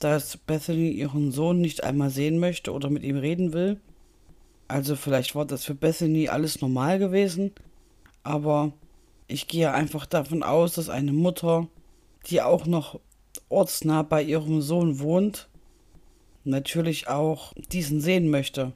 dass 0.00 0.36
Bethany 0.36 0.90
ihren 0.90 1.32
Sohn 1.32 1.60
nicht 1.60 1.82
einmal 1.84 2.10
sehen 2.10 2.38
möchte 2.38 2.72
oder 2.72 2.90
mit 2.90 3.02
ihm 3.02 3.16
reden 3.16 3.52
will. 3.52 3.80
Also 4.68 4.96
vielleicht 4.96 5.34
war 5.34 5.44
das 5.44 5.64
für 5.64 5.74
Bethany 5.74 6.28
alles 6.28 6.60
normal 6.60 6.98
gewesen, 6.98 7.52
aber 8.22 8.72
ich 9.26 9.48
gehe 9.48 9.72
einfach 9.72 10.06
davon 10.06 10.42
aus, 10.42 10.74
dass 10.74 10.88
eine 10.88 11.12
Mutter, 11.12 11.68
die 12.26 12.42
auch 12.42 12.66
noch 12.66 13.00
ortsnah 13.48 14.02
bei 14.02 14.22
ihrem 14.22 14.60
Sohn 14.60 15.00
wohnt, 15.00 15.48
natürlich 16.44 17.08
auch 17.08 17.52
diesen 17.72 18.00
sehen 18.00 18.30
möchte. 18.30 18.72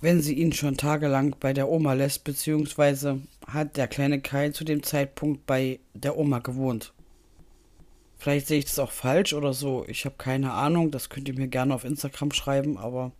Wenn 0.00 0.20
sie 0.20 0.34
ihn 0.34 0.52
schon 0.52 0.76
tagelang 0.76 1.36
bei 1.40 1.52
der 1.52 1.68
Oma 1.68 1.94
lässt, 1.94 2.24
beziehungsweise 2.24 3.20
hat 3.46 3.76
der 3.76 3.88
kleine 3.88 4.20
Kai 4.20 4.50
zu 4.50 4.64
dem 4.64 4.82
Zeitpunkt 4.82 5.46
bei 5.46 5.80
der 5.94 6.18
Oma 6.18 6.40
gewohnt. 6.40 6.92
Vielleicht 8.24 8.46
sehe 8.46 8.58
ich 8.58 8.64
das 8.64 8.78
auch 8.78 8.90
falsch 8.90 9.34
oder 9.34 9.52
so. 9.52 9.84
Ich 9.86 10.06
habe 10.06 10.14
keine 10.16 10.52
Ahnung. 10.52 10.90
Das 10.90 11.10
könnt 11.10 11.28
ihr 11.28 11.34
mir 11.34 11.46
gerne 11.46 11.74
auf 11.74 11.84
Instagram 11.84 12.32
schreiben, 12.32 12.78
aber 12.78 13.12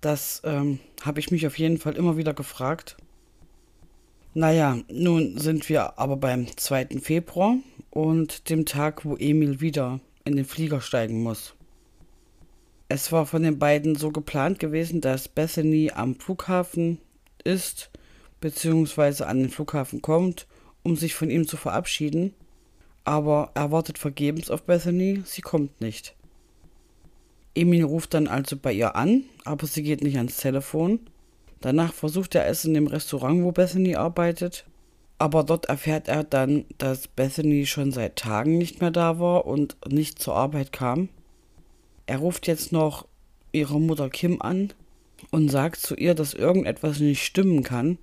das 0.00 0.40
ähm, 0.44 0.78
habe 1.02 1.18
ich 1.18 1.32
mich 1.32 1.48
auf 1.48 1.58
jeden 1.58 1.78
Fall 1.78 1.96
immer 1.96 2.16
wieder 2.16 2.32
gefragt. 2.32 2.96
Naja, 4.32 4.78
nun 4.88 5.36
sind 5.36 5.68
wir 5.68 5.98
aber 5.98 6.16
beim 6.16 6.46
2. 6.56 7.00
Februar 7.02 7.56
und 7.90 8.48
dem 8.50 8.66
Tag, 8.66 9.04
wo 9.04 9.16
Emil 9.16 9.60
wieder 9.60 9.98
in 10.24 10.36
den 10.36 10.44
Flieger 10.44 10.80
steigen 10.80 11.24
muss. 11.24 11.56
Es 12.88 13.10
war 13.10 13.26
von 13.26 13.42
den 13.42 13.58
beiden 13.58 13.96
so 13.96 14.12
geplant 14.12 14.60
gewesen, 14.60 15.00
dass 15.00 15.26
Bethany 15.26 15.90
am 15.92 16.14
Flughafen 16.14 16.98
ist, 17.42 17.90
beziehungsweise 18.40 19.26
an 19.26 19.40
den 19.40 19.50
Flughafen 19.50 20.02
kommt, 20.02 20.46
um 20.84 20.94
sich 20.94 21.16
von 21.16 21.30
ihm 21.30 21.48
zu 21.48 21.56
verabschieden. 21.56 22.32
Aber 23.04 23.50
er 23.54 23.70
wartet 23.70 23.98
vergebens 23.98 24.50
auf 24.50 24.62
Bethany, 24.62 25.22
sie 25.24 25.42
kommt 25.42 25.80
nicht. 25.80 26.14
Emil 27.54 27.84
ruft 27.84 28.14
dann 28.14 28.28
also 28.28 28.56
bei 28.56 28.72
ihr 28.72 28.94
an, 28.94 29.24
aber 29.44 29.66
sie 29.66 29.82
geht 29.82 30.02
nicht 30.02 30.16
ans 30.16 30.36
Telefon. 30.36 31.00
Danach 31.60 31.92
versucht 31.92 32.34
er 32.34 32.46
es 32.46 32.64
in 32.64 32.74
dem 32.74 32.86
Restaurant, 32.86 33.42
wo 33.42 33.52
Bethany 33.52 33.96
arbeitet, 33.96 34.64
Aber 35.20 35.44
dort 35.44 35.66
erfährt 35.66 36.08
er 36.08 36.24
dann, 36.24 36.64
dass 36.78 37.06
Bethany 37.06 37.66
schon 37.66 37.92
seit 37.92 38.16
Tagen 38.16 38.56
nicht 38.56 38.80
mehr 38.80 38.90
da 38.90 39.18
war 39.18 39.44
und 39.44 39.76
nicht 39.86 40.18
zur 40.18 40.34
Arbeit 40.34 40.72
kam. 40.72 41.10
Er 42.06 42.18
ruft 42.18 42.46
jetzt 42.46 42.72
noch 42.72 43.06
ihre 43.52 43.78
Mutter 43.78 44.08
Kim 44.08 44.40
an 44.40 44.72
und 45.30 45.50
sagt 45.50 45.80
zu 45.80 45.94
ihr, 45.94 46.14
dass 46.14 46.32
irgendetwas 46.32 47.00
nicht 47.00 47.22
stimmen 47.22 47.62
kann 47.62 47.98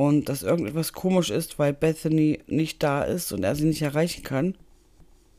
und 0.00 0.30
dass 0.30 0.42
irgendetwas 0.42 0.94
komisch 0.94 1.28
ist, 1.28 1.58
weil 1.58 1.74
Bethany 1.74 2.40
nicht 2.46 2.82
da 2.82 3.02
ist 3.02 3.32
und 3.32 3.44
er 3.44 3.54
sie 3.54 3.66
nicht 3.66 3.82
erreichen 3.82 4.22
kann. 4.22 4.54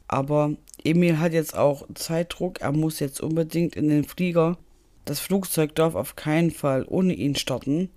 Aber 0.07 0.53
Emil 0.83 1.17
hat 1.17 1.33
jetzt 1.33 1.57
auch 1.57 1.87
Zeitdruck, 1.95 2.61
er 2.61 2.71
muss 2.71 2.99
jetzt 2.99 3.21
unbedingt 3.21 3.75
in 3.75 3.89
den 3.89 4.03
Flieger. 4.03 4.59
Das 5.03 5.19
Flugzeug 5.19 5.73
darf 5.73 5.95
auf 5.95 6.15
keinen 6.15 6.51
Fall 6.51 6.85
ohne 6.87 7.15
ihn 7.15 7.35
starten. 7.35 7.89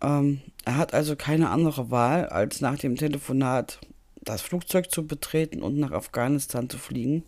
Ähm, 0.00 0.42
er 0.64 0.76
hat 0.76 0.94
also 0.94 1.16
keine 1.16 1.50
andere 1.50 1.90
Wahl, 1.90 2.26
als 2.26 2.60
nach 2.60 2.78
dem 2.78 2.94
Telefonat 2.94 3.80
das 4.22 4.42
Flugzeug 4.42 4.92
zu 4.92 5.08
betreten 5.08 5.60
und 5.60 5.76
nach 5.76 5.90
Afghanistan 5.90 6.70
zu 6.70 6.78
fliegen, 6.78 7.24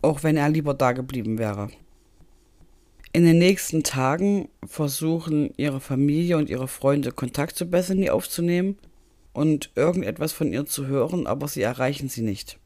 auch 0.00 0.22
wenn 0.22 0.36
er 0.36 0.48
lieber 0.48 0.74
da 0.74 0.92
geblieben 0.92 1.38
wäre. 1.38 1.70
In 3.14 3.24
den 3.24 3.38
nächsten 3.38 3.84
Tagen 3.84 4.48
versuchen 4.66 5.54
ihre 5.56 5.78
Familie 5.78 6.36
und 6.36 6.50
ihre 6.50 6.66
Freunde 6.66 7.12
Kontakt 7.12 7.54
zu 7.54 7.64
Bethany 7.70 8.10
aufzunehmen 8.10 8.76
und 9.32 9.70
irgendetwas 9.76 10.32
von 10.32 10.52
ihr 10.52 10.66
zu 10.66 10.88
hören, 10.88 11.28
aber 11.28 11.46
sie 11.46 11.62
erreichen 11.62 12.08
sie 12.08 12.22
nicht. 12.22 12.58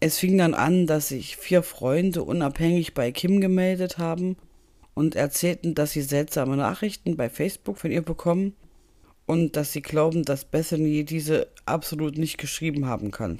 Es 0.00 0.18
fing 0.18 0.36
dann 0.36 0.52
an, 0.52 0.88
dass 0.88 1.10
sich 1.10 1.36
vier 1.36 1.62
Freunde 1.62 2.24
unabhängig 2.24 2.94
bei 2.94 3.12
Kim 3.12 3.40
gemeldet 3.40 3.98
haben 3.98 4.34
und 4.94 5.14
erzählten, 5.14 5.76
dass 5.76 5.92
sie 5.92 6.02
seltsame 6.02 6.56
Nachrichten 6.56 7.16
bei 7.16 7.30
Facebook 7.30 7.78
von 7.78 7.92
ihr 7.92 8.02
bekommen 8.02 8.56
und 9.26 9.54
dass 9.54 9.72
sie 9.72 9.82
glauben, 9.82 10.24
dass 10.24 10.44
Bethany 10.44 11.04
diese 11.04 11.46
absolut 11.66 12.18
nicht 12.18 12.36
geschrieben 12.36 12.86
haben 12.86 13.12
kann. 13.12 13.38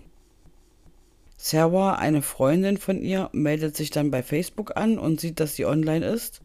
Sarah, 1.47 1.97
eine 1.97 2.23
Freundin 2.23 2.79
von 2.79 3.03
ihr, 3.03 3.29
meldet 3.35 3.77
sich 3.77 3.91
dann 3.91 4.11
bei 4.11 4.23
Facebook 4.23 4.79
an 4.79 4.99
und 4.99 5.21
sieht, 5.21 5.41
dass 5.41 5.55
sie 5.55 5.67
online 5.67 6.07
ist. 6.07 6.41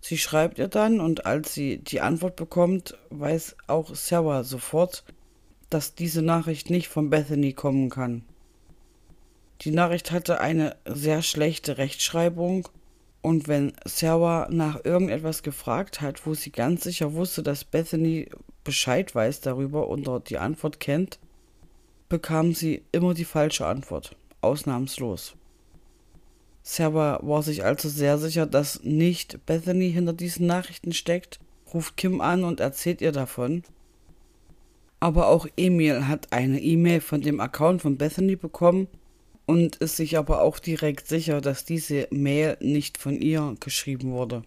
Sie 0.00 0.16
schreibt 0.16 0.60
ihr 0.60 0.68
dann 0.68 1.00
und 1.00 1.26
als 1.26 1.52
sie 1.52 1.78
die 1.78 2.00
Antwort 2.00 2.36
bekommt, 2.36 2.96
weiß 3.10 3.56
auch 3.66 3.96
Sarah 3.96 4.44
sofort, 4.44 5.02
dass 5.68 5.96
diese 5.96 6.22
Nachricht 6.22 6.70
nicht 6.70 6.86
von 6.86 7.10
Bethany 7.10 7.54
kommen 7.54 7.90
kann. 7.90 8.22
Die 9.62 9.72
Nachricht 9.72 10.12
hatte 10.12 10.40
eine 10.40 10.76
sehr 10.84 11.22
schlechte 11.22 11.76
Rechtschreibung 11.76 12.68
und 13.22 13.48
wenn 13.48 13.72
Sarah 13.84 14.46
nach 14.48 14.84
irgendetwas 14.84 15.42
gefragt 15.42 16.00
hat, 16.00 16.24
wo 16.24 16.34
sie 16.34 16.52
ganz 16.52 16.84
sicher 16.84 17.14
wusste, 17.14 17.42
dass 17.42 17.64
Bethany 17.64 18.28
Bescheid 18.62 19.12
weiß 19.12 19.40
darüber 19.40 19.88
und 19.88 20.06
dort 20.06 20.30
die 20.30 20.38
Antwort 20.38 20.78
kennt, 20.78 21.18
bekam 22.08 22.54
sie 22.54 22.84
immer 22.92 23.12
die 23.12 23.24
falsche 23.24 23.66
Antwort 23.66 24.14
ausnahmslos. 24.46 25.36
Sarah 26.62 27.20
war 27.22 27.42
sich 27.44 27.64
also 27.64 27.88
sehr 27.88 28.18
sicher, 28.18 28.44
dass 28.44 28.82
nicht 28.82 29.46
Bethany 29.46 29.92
hinter 29.92 30.12
diesen 30.12 30.46
Nachrichten 30.46 30.92
steckt, 30.92 31.38
ruft 31.72 31.96
Kim 31.96 32.20
an 32.20 32.42
und 32.42 32.58
erzählt 32.58 33.00
ihr 33.00 33.12
davon. 33.12 33.62
Aber 34.98 35.28
auch 35.28 35.46
Emil 35.56 36.08
hat 36.08 36.32
eine 36.32 36.60
E-Mail 36.60 37.00
von 37.00 37.20
dem 37.20 37.38
Account 37.38 37.82
von 37.82 37.98
Bethany 37.98 38.34
bekommen 38.34 38.88
und 39.46 39.76
ist 39.76 39.96
sich 39.96 40.18
aber 40.18 40.42
auch 40.42 40.58
direkt 40.58 41.06
sicher, 41.06 41.40
dass 41.40 41.64
diese 41.64 42.08
Mail 42.10 42.56
nicht 42.60 42.98
von 42.98 43.20
ihr 43.20 43.54
geschrieben 43.60 44.10
wurde. 44.10 44.42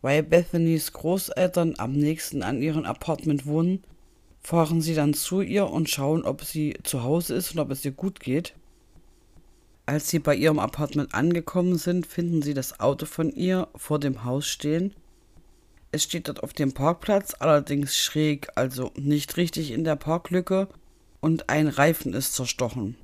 Weil 0.00 0.22
Bethany's 0.22 0.92
Großeltern 0.92 1.74
am 1.78 1.92
nächsten 1.92 2.44
an 2.44 2.62
ihrem 2.62 2.84
Apartment 2.84 3.46
wohnen, 3.46 3.82
fahren 4.48 4.80
sie 4.80 4.94
dann 4.94 5.12
zu 5.12 5.42
ihr 5.42 5.68
und 5.68 5.90
schauen, 5.90 6.24
ob 6.24 6.42
sie 6.42 6.74
zu 6.82 7.02
Hause 7.02 7.34
ist 7.34 7.52
und 7.52 7.58
ob 7.58 7.70
es 7.70 7.84
ihr 7.84 7.90
gut 7.90 8.18
geht. 8.18 8.54
Als 9.84 10.08
sie 10.08 10.20
bei 10.20 10.34
ihrem 10.34 10.58
Apartment 10.58 11.12
angekommen 11.12 11.76
sind, 11.76 12.06
finden 12.06 12.40
sie 12.40 12.54
das 12.54 12.80
Auto 12.80 13.04
von 13.04 13.30
ihr 13.30 13.68
vor 13.76 14.00
dem 14.00 14.24
Haus 14.24 14.46
stehen. 14.46 14.94
Es 15.92 16.04
steht 16.04 16.28
dort 16.28 16.42
auf 16.42 16.54
dem 16.54 16.72
Parkplatz, 16.72 17.34
allerdings 17.38 17.94
schräg, 17.94 18.48
also 18.54 18.90
nicht 18.96 19.36
richtig 19.36 19.70
in 19.70 19.84
der 19.84 19.96
Parklücke, 19.96 20.68
und 21.20 21.50
ein 21.50 21.68
Reifen 21.68 22.14
ist 22.14 22.32
zerstochen. 22.32 22.96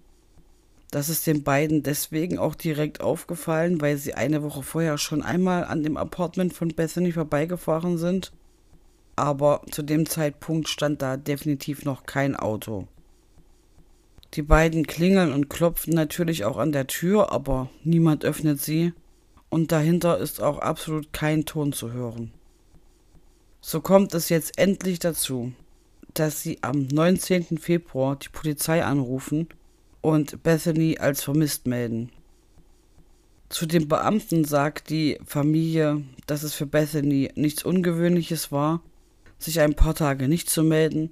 Das 0.90 1.10
ist 1.10 1.26
den 1.26 1.42
beiden 1.42 1.82
deswegen 1.82 2.38
auch 2.38 2.54
direkt 2.54 3.02
aufgefallen, 3.02 3.82
weil 3.82 3.98
sie 3.98 4.14
eine 4.14 4.42
Woche 4.42 4.62
vorher 4.62 4.96
schon 4.96 5.22
einmal 5.22 5.64
an 5.64 5.82
dem 5.82 5.98
Apartment 5.98 6.54
von 6.54 6.68
Bethany 6.68 7.12
vorbeigefahren 7.12 7.98
sind 7.98 8.32
aber 9.16 9.62
zu 9.70 9.82
dem 9.82 10.06
Zeitpunkt 10.06 10.68
stand 10.68 11.02
da 11.02 11.16
definitiv 11.16 11.84
noch 11.84 12.04
kein 12.04 12.36
Auto. 12.36 12.88
Die 14.34 14.42
beiden 14.42 14.86
klingeln 14.86 15.32
und 15.32 15.48
klopfen 15.48 15.94
natürlich 15.94 16.44
auch 16.44 16.56
an 16.56 16.72
der 16.72 16.88
Tür, 16.88 17.30
aber 17.30 17.70
niemand 17.84 18.24
öffnet 18.24 18.60
sie 18.60 18.92
und 19.48 19.70
dahinter 19.70 20.18
ist 20.18 20.42
auch 20.42 20.58
absolut 20.58 21.12
kein 21.12 21.44
Ton 21.44 21.72
zu 21.72 21.92
hören. 21.92 22.32
So 23.60 23.80
kommt 23.80 24.12
es 24.14 24.28
jetzt 24.28 24.58
endlich 24.58 24.98
dazu, 24.98 25.52
dass 26.12 26.42
sie 26.42 26.58
am 26.62 26.86
19. 26.88 27.58
Februar 27.58 28.16
die 28.16 28.28
Polizei 28.28 28.84
anrufen 28.84 29.48
und 30.00 30.42
Bethany 30.42 30.98
als 30.98 31.22
vermisst 31.22 31.66
melden. 31.66 32.10
Zu 33.48 33.66
den 33.66 33.86
Beamten 33.86 34.44
sagt 34.44 34.90
die 34.90 35.18
Familie, 35.24 36.02
dass 36.26 36.42
es 36.42 36.54
für 36.54 36.66
Bethany 36.66 37.30
nichts 37.36 37.64
Ungewöhnliches 37.64 38.50
war 38.50 38.82
sich 39.38 39.60
ein 39.60 39.74
paar 39.74 39.94
Tage 39.94 40.28
nicht 40.28 40.48
zu 40.50 40.62
melden 40.62 41.10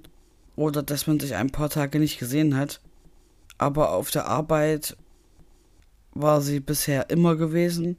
oder 0.55 0.83
dass 0.83 1.07
man 1.07 1.19
sich 1.19 1.35
ein 1.35 1.49
paar 1.49 1.69
Tage 1.69 1.99
nicht 1.99 2.19
gesehen 2.19 2.55
hat. 2.55 2.79
Aber 3.57 3.91
auf 3.91 4.11
der 4.11 4.27
Arbeit 4.27 4.97
war 6.13 6.41
sie 6.41 6.59
bisher 6.59 7.09
immer 7.09 7.35
gewesen. 7.35 7.97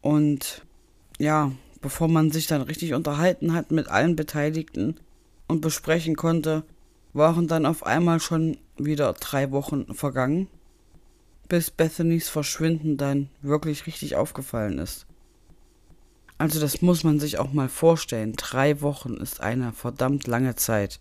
Und 0.00 0.62
ja, 1.18 1.52
bevor 1.80 2.08
man 2.08 2.30
sich 2.30 2.46
dann 2.46 2.62
richtig 2.62 2.94
unterhalten 2.94 3.52
hat 3.52 3.70
mit 3.70 3.88
allen 3.88 4.16
Beteiligten 4.16 4.96
und 5.46 5.60
besprechen 5.60 6.16
konnte, 6.16 6.64
waren 7.12 7.48
dann 7.48 7.64
auf 7.64 7.86
einmal 7.86 8.20
schon 8.20 8.58
wieder 8.76 9.12
drei 9.14 9.50
Wochen 9.50 9.94
vergangen, 9.94 10.48
bis 11.48 11.70
Bethanys 11.70 12.28
Verschwinden 12.28 12.96
dann 12.96 13.30
wirklich 13.40 13.86
richtig 13.86 14.16
aufgefallen 14.16 14.78
ist. 14.78 15.06
Also 16.38 16.60
das 16.60 16.82
muss 16.82 17.02
man 17.02 17.18
sich 17.18 17.38
auch 17.38 17.52
mal 17.52 17.68
vorstellen. 17.68 18.34
Drei 18.36 18.80
Wochen 18.82 19.14
ist 19.14 19.40
eine 19.40 19.72
verdammt 19.72 20.26
lange 20.26 20.54
Zeit. 20.54 21.00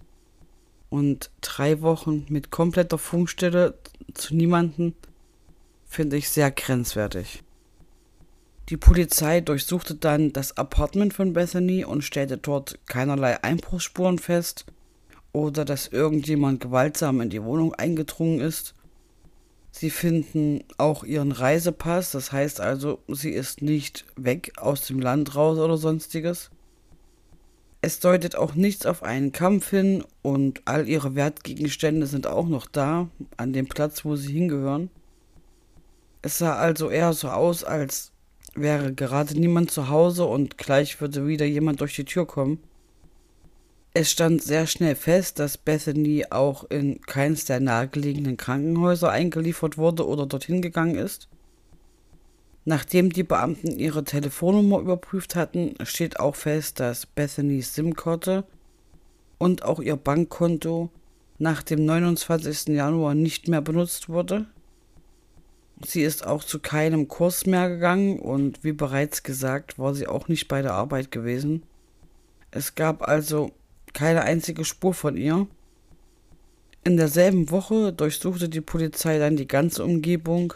Und 0.89 1.29
drei 1.41 1.81
Wochen 1.81 2.25
mit 2.29 2.51
kompletter 2.51 2.97
Funkstelle 2.97 3.77
zu 4.13 4.35
niemanden 4.35 4.95
finde 5.85 6.17
ich 6.17 6.29
sehr 6.29 6.51
grenzwertig. 6.51 7.43
Die 8.69 8.77
Polizei 8.77 9.41
durchsuchte 9.41 9.93
dann 9.93 10.33
das 10.33 10.57
Apartment 10.57 11.13
von 11.13 11.33
Bethany 11.33 11.85
und 11.85 12.03
stellte 12.03 12.37
dort 12.37 12.79
keinerlei 12.87 13.43
Einbruchsspuren 13.43 14.17
fest 14.17 14.65
oder 15.33 15.65
dass 15.65 15.87
irgendjemand 15.87 16.61
gewaltsam 16.61 17.21
in 17.21 17.29
die 17.29 17.43
Wohnung 17.43 17.75
eingedrungen 17.75 18.39
ist. 18.39 18.73
Sie 19.77 19.89
finden 19.89 20.63
auch 20.77 21.03
ihren 21.03 21.33
Reisepass, 21.33 22.11
das 22.11 22.31
heißt 22.31 22.61
also, 22.61 22.99
sie 23.09 23.31
ist 23.31 23.61
nicht 23.61 24.05
weg 24.15 24.53
aus 24.55 24.87
dem 24.87 25.01
Land 25.01 25.35
raus 25.35 25.59
oder 25.59 25.75
sonstiges. 25.75 26.49
Es 27.81 27.99
deutet 27.99 28.37
auch 28.37 28.55
nichts 28.55 28.85
auf 28.85 29.03
einen 29.03 29.33
Kampf 29.33 29.71
hin 29.71 30.05
und 30.21 30.61
all 30.63 30.87
ihre 30.87 31.15
Wertgegenstände 31.15 32.07
sind 32.07 32.25
auch 32.25 32.47
noch 32.47 32.67
da, 32.67 33.09
an 33.35 33.51
dem 33.51 33.67
Platz, 33.67 34.05
wo 34.05 34.15
sie 34.15 34.31
hingehören. 34.31 34.89
Es 36.21 36.37
sah 36.37 36.55
also 36.55 36.89
eher 36.89 37.11
so 37.11 37.27
aus, 37.27 37.65
als 37.65 38.13
wäre 38.53 38.93
gerade 38.93 39.37
niemand 39.37 39.71
zu 39.71 39.89
Hause 39.89 40.23
und 40.23 40.57
gleich 40.57 41.01
würde 41.01 41.27
wieder 41.27 41.45
jemand 41.45 41.81
durch 41.81 41.97
die 41.97 42.05
Tür 42.05 42.25
kommen. 42.25 42.63
Es 43.97 44.11
stand 44.11 44.43
sehr 44.43 44.67
schnell 44.67 44.93
fest, 44.93 45.39
dass 45.39 45.57
Bethany 45.57 46.25
auch 46.29 46.65
in 46.65 46.99
keins 47.03 47.45
der 47.45 47.61
nahegelegenen 47.61 48.35
Krankenhäuser 48.35 49.09
eingeliefert 49.09 49.77
wurde 49.77 50.05
oder 50.05 50.25
dorthin 50.25 50.61
gegangen 50.61 50.95
ist. 50.95 51.29
Nachdem 52.65 53.13
die 53.13 53.23
Beamten 53.23 53.79
ihre 53.79 54.03
Telefonnummer 54.03 54.79
überprüft 54.79 55.37
hatten, 55.37 55.75
steht 55.85 56.19
auch 56.19 56.35
fest, 56.35 56.81
dass 56.81 57.05
Bethanys 57.05 57.73
SIM-Karte 57.73 58.43
und 59.37 59.63
auch 59.63 59.79
ihr 59.79 59.95
Bankkonto 59.95 60.89
nach 61.37 61.63
dem 61.63 61.85
29. 61.85 62.75
Januar 62.75 63.15
nicht 63.15 63.47
mehr 63.47 63.61
benutzt 63.61 64.09
wurde. 64.09 64.45
Sie 65.85 66.01
ist 66.01 66.27
auch 66.27 66.43
zu 66.43 66.59
keinem 66.59 67.07
Kurs 67.07 67.45
mehr 67.45 67.69
gegangen 67.69 68.19
und 68.19 68.61
wie 68.65 68.73
bereits 68.73 69.23
gesagt, 69.23 69.79
war 69.79 69.95
sie 69.95 70.07
auch 70.07 70.27
nicht 70.27 70.49
bei 70.49 70.61
der 70.61 70.73
Arbeit 70.73 71.11
gewesen. 71.11 71.63
Es 72.51 72.75
gab 72.75 73.07
also 73.07 73.53
keine 73.95 74.21
einzige 74.21 74.63
Spur 74.63 74.93
von 74.93 75.17
ihr. 75.17 75.47
In 76.83 76.97
derselben 76.97 77.49
Woche 77.49 77.91
durchsuchte 77.91 78.47
die 78.47 78.61
Polizei 78.61 79.17
dann 79.17 79.37
die 79.37 79.47
ganze 79.47 79.83
Umgebung. 79.83 80.53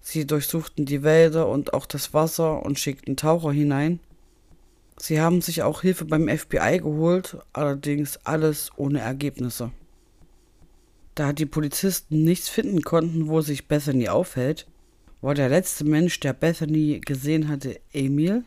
Sie 0.00 0.26
durchsuchten 0.26 0.84
die 0.84 1.02
Wälder 1.02 1.48
und 1.48 1.72
auch 1.72 1.86
das 1.86 2.12
Wasser 2.12 2.62
und 2.62 2.78
schickten 2.78 3.16
Taucher 3.16 3.52
hinein. 3.52 4.00
Sie 4.98 5.20
haben 5.20 5.40
sich 5.40 5.62
auch 5.62 5.80
Hilfe 5.80 6.04
beim 6.04 6.28
FBI 6.28 6.80
geholt, 6.82 7.38
allerdings 7.52 8.18
alles 8.24 8.70
ohne 8.76 9.00
Ergebnisse. 9.00 9.72
Da 11.14 11.32
die 11.32 11.46
Polizisten 11.46 12.24
nichts 12.24 12.48
finden 12.48 12.82
konnten, 12.82 13.28
wo 13.28 13.40
sich 13.40 13.68
Bethany 13.68 14.08
aufhält, 14.08 14.66
war 15.20 15.34
der 15.34 15.48
letzte 15.48 15.84
Mensch, 15.84 16.20
der 16.20 16.34
Bethany 16.34 17.00
gesehen 17.04 17.48
hatte, 17.48 17.80
Emil. 17.92 18.44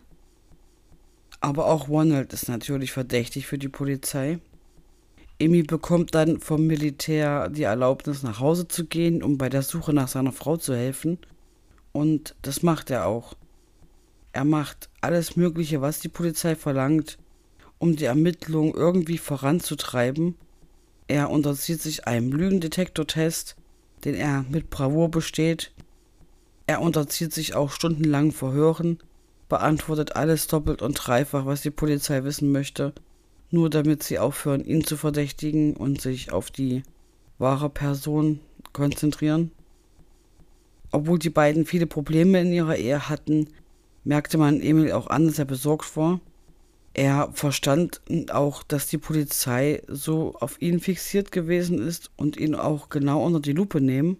Aber 1.39 1.67
auch 1.67 1.88
Ronald 1.88 2.34
ist 2.34 2.50
natürlich 2.50 2.91
verdächtig 2.91 3.47
für 3.47 3.58
die 3.58 3.69
Polizei. 3.69 4.39
Emil 5.39 5.65
bekommt 5.65 6.15
dann 6.15 6.39
vom 6.39 6.65
Militär 6.65 7.50
die 7.50 7.63
Erlaubnis, 7.63 8.23
nach 8.23 8.39
Hause 8.39 8.67
zu 8.67 8.86
gehen, 8.86 9.21
um 9.21 9.38
bei 9.38 9.50
der 9.50 9.62
Suche 9.62 9.93
nach 9.93 10.08
seiner 10.08 10.32
Frau 10.32 10.58
zu 10.58 10.76
helfen. 10.76 11.19
Und 11.91 12.36
das 12.41 12.63
macht 12.63 12.89
er 12.89 13.06
auch. 13.06 13.36
Er 14.32 14.45
macht 14.45 14.89
alles 15.02 15.36
Mögliche, 15.36 15.82
was 15.82 16.00
die 16.00 16.10
Polizei 16.10 16.56
verlangt, 16.56 17.17
um 17.78 17.95
die 17.95 18.06
Ermittlungen 18.06 18.73
irgendwie 18.73 19.19
voranzutreiben. 19.19 20.36
Er 21.08 21.30
unterzieht 21.30 21.82
sich 21.82 22.08
einem 22.08 22.32
Lügendetektortest, 22.32 23.56
den 24.06 24.15
er 24.15 24.43
mit 24.50 24.69
Bravour 24.69 25.10
besteht. 25.10 25.71
Er 26.65 26.82
unterzieht 26.82 27.34
sich 27.34 27.56
auch 27.56 27.71
stundenlangen 27.71 28.32
Verhören, 28.32 29.00
beantwortet 29.49 30.15
alles 30.15 30.47
doppelt 30.47 30.81
und 30.81 30.93
dreifach, 30.93 31.45
was 31.45 31.62
die 31.62 31.71
Polizei 31.71 32.23
wissen 32.23 32.51
möchte, 32.51 32.93
nur 33.49 33.69
damit 33.69 34.03
sie 34.03 34.19
aufhören, 34.19 34.63
ihn 34.63 34.83
zu 34.83 34.97
verdächtigen 34.97 35.75
und 35.75 36.01
sich 36.01 36.31
auf 36.31 36.51
die 36.51 36.83
wahre 37.38 37.69
Person 37.69 38.39
konzentrieren. 38.73 39.51
Obwohl 40.91 41.19
die 41.19 41.29
beiden 41.29 41.65
viele 41.65 41.88
Probleme 41.88 42.41
in 42.41 42.51
ihrer 42.51 42.75
Ehe 42.75 43.10
hatten, 43.10 43.47
merkte 44.03 44.38
man 44.38 44.62
Emil 44.62 44.91
auch 44.91 45.07
an, 45.07 45.27
dass 45.27 45.39
er 45.39 45.45
besorgt 45.45 45.97
war. 45.97 46.19
Er 46.93 47.29
verstand 47.33 48.01
auch, 48.31 48.63
dass 48.63 48.88
die 48.88 48.97
Polizei 48.97 49.83
so 49.88 50.33
auf 50.39 50.62
ihn 50.62 50.79
fixiert 50.79 51.31
gewesen 51.31 51.79
ist 51.79 52.10
und 52.17 52.38
ihn 52.38 52.55
auch 52.55 52.89
genau 52.89 53.23
unter 53.23 53.39
die 53.39 53.51
Lupe 53.51 53.81
nehmen, 53.81 54.17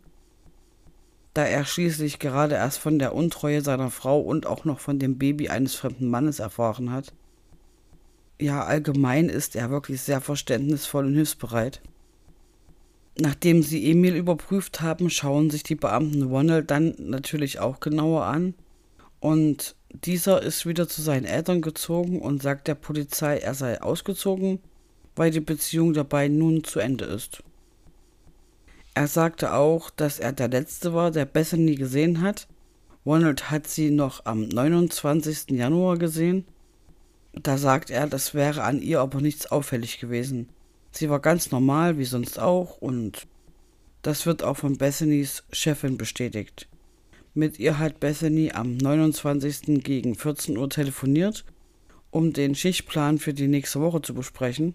da 1.38 1.45
er 1.45 1.65
schließlich 1.65 2.17
gerade 2.17 2.56
erst 2.56 2.80
von 2.80 2.97
der 2.97 3.13
Untreue 3.13 3.62
seiner 3.62 3.91
Frau 3.91 4.19
und 4.19 4.47
auch 4.47 4.65
noch 4.65 4.80
von 4.80 4.97
dem 4.97 5.19
Baby 5.19 5.50
eines 5.50 5.76
fremden 5.76 6.10
Mannes 6.10 6.39
erfahren 6.39 6.91
hat. 6.91 7.13
Ja, 8.41 8.63
allgemein 8.63 9.30
ist 9.30 9.56
er 9.56 9.69
wirklich 9.69 10.02
sehr 10.02 10.19
verständnisvoll 10.19 11.06
und 11.06 11.13
hilfsbereit. 11.13 11.80
Nachdem 13.19 13.62
sie 13.62 13.88
Emil 13.91 14.15
überprüft 14.15 14.82
haben, 14.82 15.12
schauen 15.12 15.52
sich 15.52 15.62
die 15.62 15.76
Beamten 15.76 16.23
Ronald 16.23 16.71
dann 16.71 16.95
natürlich 16.97 17.60
auch 17.60 17.82
genauer 17.82 18.26
an 18.26 18.56
und 19.19 19.76
dieser 19.91 20.41
ist 20.41 20.65
wieder 20.65 20.88
zu 20.88 21.04
seinen 21.04 21.26
Eltern 21.26 21.62
gezogen 21.62 22.19
und 22.19 22.41
sagt 22.41 22.67
der 22.67 22.76
Polizei, 22.76 23.38
er 23.38 23.54
sei 23.54 23.80
ausgezogen, 23.80 24.58
weil 25.15 25.30
die 25.30 25.39
Beziehung 25.39 25.93
der 25.93 26.04
beiden 26.04 26.39
nun 26.39 26.63
zu 26.63 26.80
Ende 26.80 27.06
ist. 27.06 27.43
Er 28.97 29.07
sagte 29.07 29.53
auch, 29.53 29.91
dass 29.91 30.17
er 30.17 30.33
der 30.33 30.47
Letzte 30.47 30.91
war, 30.91 31.12
der 31.12 31.25
Bethany 31.25 31.75
gesehen 31.75 32.21
hat. 32.21 32.47
Ronald 33.05 33.51
hat 33.51 33.67
sie 33.67 33.91
noch 33.91 34.25
am 34.25 34.47
29. 34.47 35.51
Januar 35.51 35.99
gesehen. 35.99 36.45
Da 37.31 37.60
sagt 37.60 37.91
er, 37.91 38.07
das 38.07 38.33
wäre 38.33 38.63
an 38.63 38.81
ihr 38.81 38.99
aber 38.99 39.21
nichts 39.21 39.45
auffällig 39.51 39.99
gewesen. 39.99 40.49
Sie 40.89 41.12
war 41.12 41.19
ganz 41.19 41.51
normal, 41.51 41.99
wie 41.99 42.05
sonst 42.05 42.39
auch, 42.39 42.79
und 42.79 43.27
das 44.01 44.25
wird 44.25 44.41
auch 44.41 44.57
von 44.57 44.79
Bethany's 44.79 45.43
Chefin 45.51 45.99
bestätigt. 45.99 46.67
Mit 47.36 47.60
ihr 47.60 47.77
hat 47.77 47.99
Bethany 47.99 48.51
am 48.51 48.77
29. 48.77 49.83
gegen 49.83 50.15
14 50.15 50.57
Uhr 50.57 50.71
telefoniert, 50.71 51.45
um 52.10 52.33
den 52.33 52.55
Schichtplan 52.55 53.19
für 53.19 53.36
die 53.36 53.47
nächste 53.47 53.79
Woche 53.79 54.01
zu 54.01 54.15
besprechen. 54.15 54.73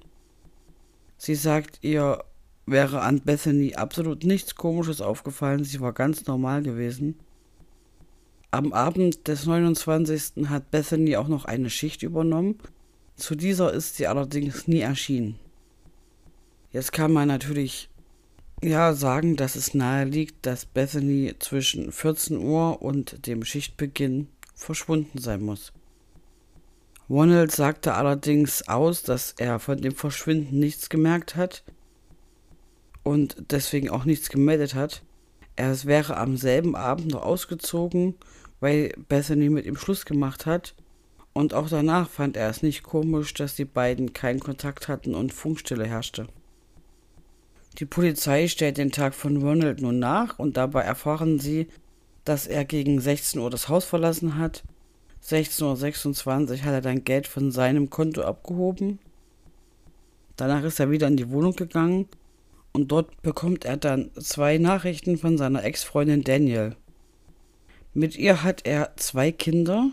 Sie 1.16 1.34
sagt, 1.34 1.80
ihr 1.82 2.22
wäre 2.66 3.02
an 3.02 3.20
Bethany 3.20 3.74
absolut 3.74 4.24
nichts 4.24 4.54
Komisches 4.54 5.00
aufgefallen, 5.00 5.64
sie 5.64 5.80
war 5.80 5.92
ganz 5.92 6.26
normal 6.26 6.62
gewesen. 6.62 7.16
Am 8.50 8.72
Abend 8.72 9.28
des 9.28 9.46
29. 9.46 10.48
hat 10.48 10.70
Bethany 10.70 11.16
auch 11.16 11.28
noch 11.28 11.46
eine 11.46 11.70
Schicht 11.70 12.02
übernommen. 12.02 12.58
Zu 13.16 13.34
dieser 13.34 13.72
ist 13.72 13.96
sie 13.96 14.06
allerdings 14.06 14.68
nie 14.68 14.80
erschienen. 14.80 15.38
Jetzt 16.70 16.92
kann 16.92 17.12
man 17.12 17.28
natürlich 17.28 17.88
ja 18.62 18.92
sagen, 18.94 19.36
dass 19.36 19.56
es 19.56 19.74
nahe 19.74 20.04
liegt, 20.04 20.46
dass 20.46 20.66
Bethany 20.66 21.34
zwischen 21.38 21.92
14 21.92 22.38
Uhr 22.38 22.80
und 22.82 23.26
dem 23.26 23.44
Schichtbeginn 23.44 24.28
verschwunden 24.54 25.18
sein 25.18 25.42
muss. 25.42 25.72
Ronald 27.10 27.52
sagte 27.52 27.94
allerdings 27.94 28.68
aus, 28.68 29.02
dass 29.02 29.32
er 29.36 29.58
von 29.58 29.78
dem 29.78 29.94
Verschwinden 29.94 30.58
nichts 30.58 30.88
gemerkt 30.88 31.36
hat 31.36 31.64
und 33.02 33.36
deswegen 33.50 33.90
auch 33.90 34.04
nichts 34.04 34.28
gemeldet 34.28 34.74
hat. 34.74 35.02
Er 35.56 35.84
wäre 35.84 36.16
am 36.16 36.36
selben 36.36 36.76
Abend 36.76 37.12
noch 37.12 37.22
ausgezogen, 37.22 38.14
weil 38.60 38.94
Bethany 39.08 39.50
mit 39.50 39.66
ihm 39.66 39.76
Schluss 39.76 40.04
gemacht 40.04 40.46
hat. 40.46 40.74
Und 41.32 41.54
auch 41.54 41.68
danach 41.68 42.08
fand 42.08 42.36
er 42.36 42.48
es 42.50 42.62
nicht 42.62 42.82
komisch, 42.82 43.34
dass 43.34 43.56
die 43.56 43.64
beiden 43.64 44.12
keinen 44.12 44.40
Kontakt 44.40 44.88
hatten 44.88 45.14
und 45.14 45.32
Funkstille 45.32 45.86
herrschte. 45.86 46.26
Die 47.78 47.86
Polizei 47.86 48.48
stellt 48.48 48.76
den 48.76 48.92
Tag 48.92 49.14
von 49.14 49.38
Ronald 49.38 49.80
nun 49.80 49.98
nach 49.98 50.38
und 50.38 50.58
dabei 50.58 50.82
erfahren 50.82 51.38
sie, 51.38 51.68
dass 52.24 52.46
er 52.46 52.64
gegen 52.64 53.00
16 53.00 53.40
Uhr 53.40 53.50
das 53.50 53.68
Haus 53.68 53.84
verlassen 53.84 54.36
hat. 54.36 54.62
16.26 55.24 56.26
Uhr 56.26 56.64
hat 56.64 56.72
er 56.72 56.80
dann 56.82 57.04
Geld 57.04 57.26
von 57.26 57.50
seinem 57.50 57.88
Konto 57.88 58.22
abgehoben. 58.22 58.98
Danach 60.36 60.64
ist 60.64 60.80
er 60.80 60.90
wieder 60.90 61.08
in 61.08 61.16
die 61.16 61.30
Wohnung 61.30 61.56
gegangen 61.56 62.08
und 62.72 62.90
dort 62.90 63.22
bekommt 63.22 63.64
er 63.64 63.76
dann 63.76 64.10
zwei 64.18 64.58
Nachrichten 64.58 65.18
von 65.18 65.36
seiner 65.36 65.64
Ex-Freundin 65.64 66.24
Daniel. 66.24 66.76
Mit 67.94 68.16
ihr 68.16 68.42
hat 68.42 68.66
er 68.66 68.92
zwei 68.96 69.32
Kinder 69.32 69.90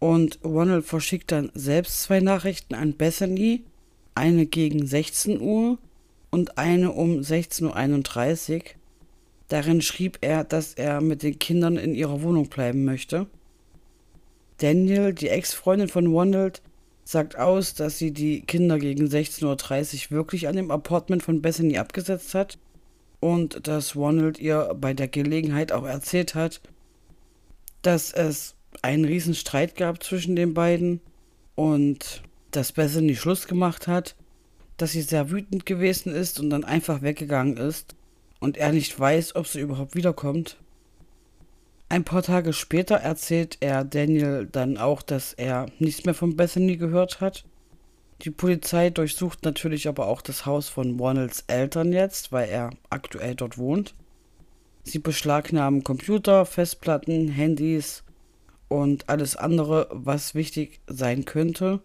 und 0.00 0.38
Ronald 0.44 0.84
verschickt 0.84 1.30
dann 1.30 1.50
selbst 1.54 2.02
zwei 2.02 2.20
Nachrichten 2.20 2.74
an 2.74 2.94
Bethany, 2.94 3.62
eine 4.14 4.46
gegen 4.46 4.86
16 4.86 5.40
Uhr 5.40 5.78
und 6.30 6.58
eine 6.58 6.92
um 6.92 7.20
16.31 7.20 8.54
Uhr. 8.54 8.62
Darin 9.48 9.82
schrieb 9.82 10.18
er, 10.20 10.42
dass 10.42 10.74
er 10.74 11.00
mit 11.00 11.22
den 11.22 11.38
Kindern 11.38 11.76
in 11.76 11.94
ihrer 11.94 12.22
Wohnung 12.22 12.48
bleiben 12.48 12.84
möchte. 12.84 13.26
Daniel, 14.58 15.12
die 15.12 15.28
Ex-Freundin 15.28 15.88
von 15.88 16.06
Ronald, 16.06 16.62
sagt 17.04 17.38
aus, 17.38 17.74
dass 17.74 17.98
sie 17.98 18.12
die 18.12 18.40
Kinder 18.42 18.78
gegen 18.78 19.06
16.30 19.06 20.06
Uhr 20.06 20.10
wirklich 20.10 20.48
an 20.48 20.56
dem 20.56 20.70
Apartment 20.70 21.22
von 21.22 21.42
Bethany 21.42 21.78
abgesetzt 21.78 22.34
hat 22.34 22.58
und 23.20 23.66
dass 23.66 23.94
Ronald 23.94 24.38
ihr 24.38 24.74
bei 24.80 24.94
der 24.94 25.08
Gelegenheit 25.08 25.72
auch 25.72 25.84
erzählt 25.84 26.34
hat, 26.34 26.60
dass 27.82 28.12
es 28.12 28.54
einen 28.82 29.04
riesen 29.04 29.34
Streit 29.34 29.76
gab 29.76 30.02
zwischen 30.02 30.34
den 30.34 30.54
beiden 30.54 31.00
und 31.54 32.22
dass 32.50 32.72
Bethany 32.72 33.14
Schluss 33.14 33.46
gemacht 33.46 33.86
hat 33.86 34.16
dass 34.76 34.92
sie 34.92 35.02
sehr 35.02 35.30
wütend 35.30 35.66
gewesen 35.66 36.12
ist 36.14 36.40
und 36.40 36.50
dann 36.50 36.64
einfach 36.64 37.02
weggegangen 37.02 37.56
ist 37.56 37.94
und 38.40 38.56
er 38.56 38.72
nicht 38.72 38.98
weiß, 38.98 39.36
ob 39.36 39.46
sie 39.46 39.60
überhaupt 39.60 39.94
wiederkommt. 39.94 40.56
Ein 41.88 42.04
paar 42.04 42.22
Tage 42.22 42.52
später 42.52 42.96
erzählt 42.96 43.58
er 43.60 43.84
Daniel 43.84 44.48
dann 44.50 44.78
auch, 44.78 45.02
dass 45.02 45.32
er 45.32 45.66
nichts 45.78 46.04
mehr 46.04 46.14
von 46.14 46.36
Bethany 46.36 46.76
gehört 46.76 47.20
hat. 47.20 47.44
Die 48.22 48.30
Polizei 48.30 48.90
durchsucht 48.90 49.44
natürlich 49.44 49.86
aber 49.86 50.06
auch 50.08 50.22
das 50.22 50.46
Haus 50.46 50.68
von 50.68 50.98
Ronalds 50.98 51.44
Eltern 51.46 51.92
jetzt, 51.92 52.32
weil 52.32 52.48
er 52.48 52.70
aktuell 52.90 53.34
dort 53.34 53.58
wohnt. 53.58 53.94
Sie 54.82 54.98
beschlagnahmen 54.98 55.84
Computer, 55.84 56.46
Festplatten, 56.46 57.28
Handys 57.28 58.02
und 58.68 59.08
alles 59.08 59.36
andere, 59.36 59.88
was 59.90 60.34
wichtig 60.34 60.80
sein 60.86 61.24
könnte. 61.24 61.80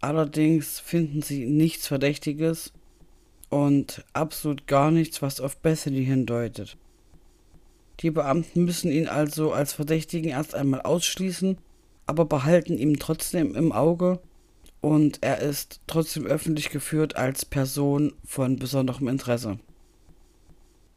Allerdings 0.00 0.78
finden 0.78 1.22
sie 1.22 1.46
nichts 1.46 1.86
Verdächtiges 1.86 2.72
und 3.48 4.04
absolut 4.12 4.66
gar 4.66 4.90
nichts, 4.90 5.22
was 5.22 5.40
auf 5.40 5.56
Bethany 5.58 6.04
hindeutet. 6.04 6.76
Die 8.00 8.10
Beamten 8.10 8.64
müssen 8.64 8.92
ihn 8.92 9.08
also 9.08 9.52
als 9.52 9.72
Verdächtigen 9.72 10.30
erst 10.30 10.54
einmal 10.54 10.82
ausschließen, 10.82 11.58
aber 12.06 12.24
behalten 12.24 12.78
ihn 12.78 12.98
trotzdem 12.98 13.54
im 13.54 13.72
Auge 13.72 14.20
und 14.80 15.18
er 15.20 15.40
ist 15.40 15.80
trotzdem 15.86 16.24
öffentlich 16.24 16.70
geführt 16.70 17.16
als 17.16 17.44
Person 17.44 18.12
von 18.24 18.58
besonderem 18.58 19.08
Interesse. 19.08 19.58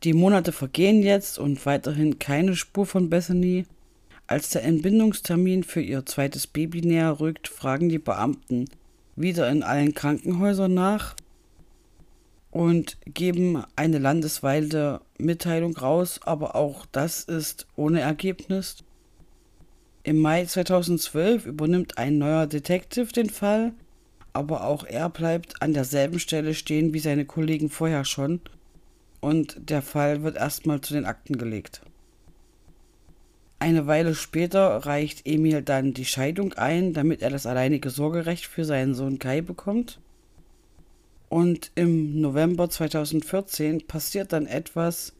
Die 0.03 0.13
Monate 0.13 0.51
vergehen 0.51 1.03
jetzt 1.03 1.37
und 1.39 1.65
weiterhin 1.65 2.19
keine 2.19 2.55
Spur 2.55 2.85
von 2.85 3.09
Bethany. 3.09 3.65
Als 4.27 4.49
der 4.49 4.63
Entbindungstermin 4.63 5.63
für 5.63 5.81
ihr 5.81 6.05
zweites 6.05 6.47
Baby 6.47 6.81
näher 6.81 7.19
rückt, 7.19 7.47
fragen 7.47 7.89
die 7.89 7.99
Beamten, 7.99 8.65
wieder 9.15 9.49
in 9.49 9.61
allen 9.61 9.93
Krankenhäusern 9.93 10.73
nach 10.73 11.15
und 12.51 12.97
geben 13.05 13.63
eine 13.75 13.97
landesweite 13.97 15.01
Mitteilung 15.17 15.75
raus, 15.75 16.19
aber 16.23 16.55
auch 16.55 16.85
das 16.91 17.23
ist 17.23 17.65
ohne 17.75 18.01
Ergebnis. 18.01 18.77
Im 20.03 20.19
Mai 20.19 20.45
2012 20.45 21.45
übernimmt 21.45 21.97
ein 21.97 22.17
neuer 22.17 22.47
Detective 22.47 23.11
den 23.13 23.29
Fall, 23.29 23.73
aber 24.33 24.65
auch 24.65 24.83
er 24.83 25.09
bleibt 25.09 25.61
an 25.61 25.73
derselben 25.73 26.19
Stelle 26.19 26.53
stehen 26.53 26.93
wie 26.93 26.99
seine 26.99 27.25
Kollegen 27.25 27.69
vorher 27.69 28.05
schon 28.05 28.41
und 29.21 29.69
der 29.69 29.81
Fall 29.81 30.23
wird 30.23 30.35
erstmal 30.35 30.81
zu 30.81 30.93
den 30.93 31.05
Akten 31.05 31.37
gelegt. 31.37 31.81
Eine 33.59 33.85
Weile 33.85 34.15
später 34.15 34.77
reicht 34.87 35.27
Emil 35.27 35.61
dann 35.61 35.93
die 35.93 36.05
Scheidung 36.05 36.53
ein, 36.53 36.93
damit 36.93 37.21
er 37.21 37.29
das 37.29 37.45
alleinige 37.45 37.91
Sorgerecht 37.91 38.47
für 38.47 38.65
seinen 38.65 38.95
Sohn 38.95 39.19
Kai 39.19 39.41
bekommt. 39.41 39.99
Und 41.31 41.71
im 41.75 42.19
November 42.19 42.69
2014 42.69 43.87
passiert 43.87 44.33
dann 44.33 44.47
etwas, 44.47 45.13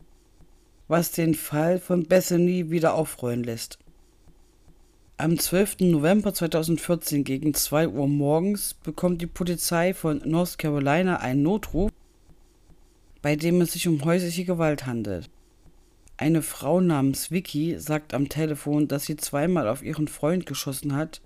was 0.89 1.13
den 1.13 1.35
Fall 1.35 1.79
von 1.79 2.03
Bethany 2.03 2.69
wieder 2.69 2.95
aufrollen 2.95 3.45
lässt. 3.45 3.79
Am 5.15 5.39
12. 5.39 5.79
November 5.79 6.33
2014 6.33 7.23
gegen 7.23 7.53
2 7.53 7.87
Uhr 7.87 8.09
morgens 8.09 8.73
bekommt 8.73 9.21
die 9.21 9.27
Polizei 9.27 9.93
von 9.93 10.21
North 10.25 10.57
Carolina 10.57 11.21
einen 11.21 11.43
Notruf, 11.43 11.91
bei 13.21 13.37
dem 13.37 13.61
es 13.61 13.71
sich 13.71 13.87
um 13.87 14.03
häusliche 14.03 14.43
Gewalt 14.43 14.85
handelt. 14.85 15.29
Eine 16.17 16.41
Frau 16.41 16.81
namens 16.81 17.31
Vicky 17.31 17.79
sagt 17.79 18.13
am 18.13 18.27
Telefon, 18.27 18.89
dass 18.89 19.05
sie 19.05 19.15
zweimal 19.15 19.69
auf 19.69 19.81
ihren 19.81 20.09
Freund 20.09 20.45
geschossen 20.45 20.93
hat, 20.93 21.21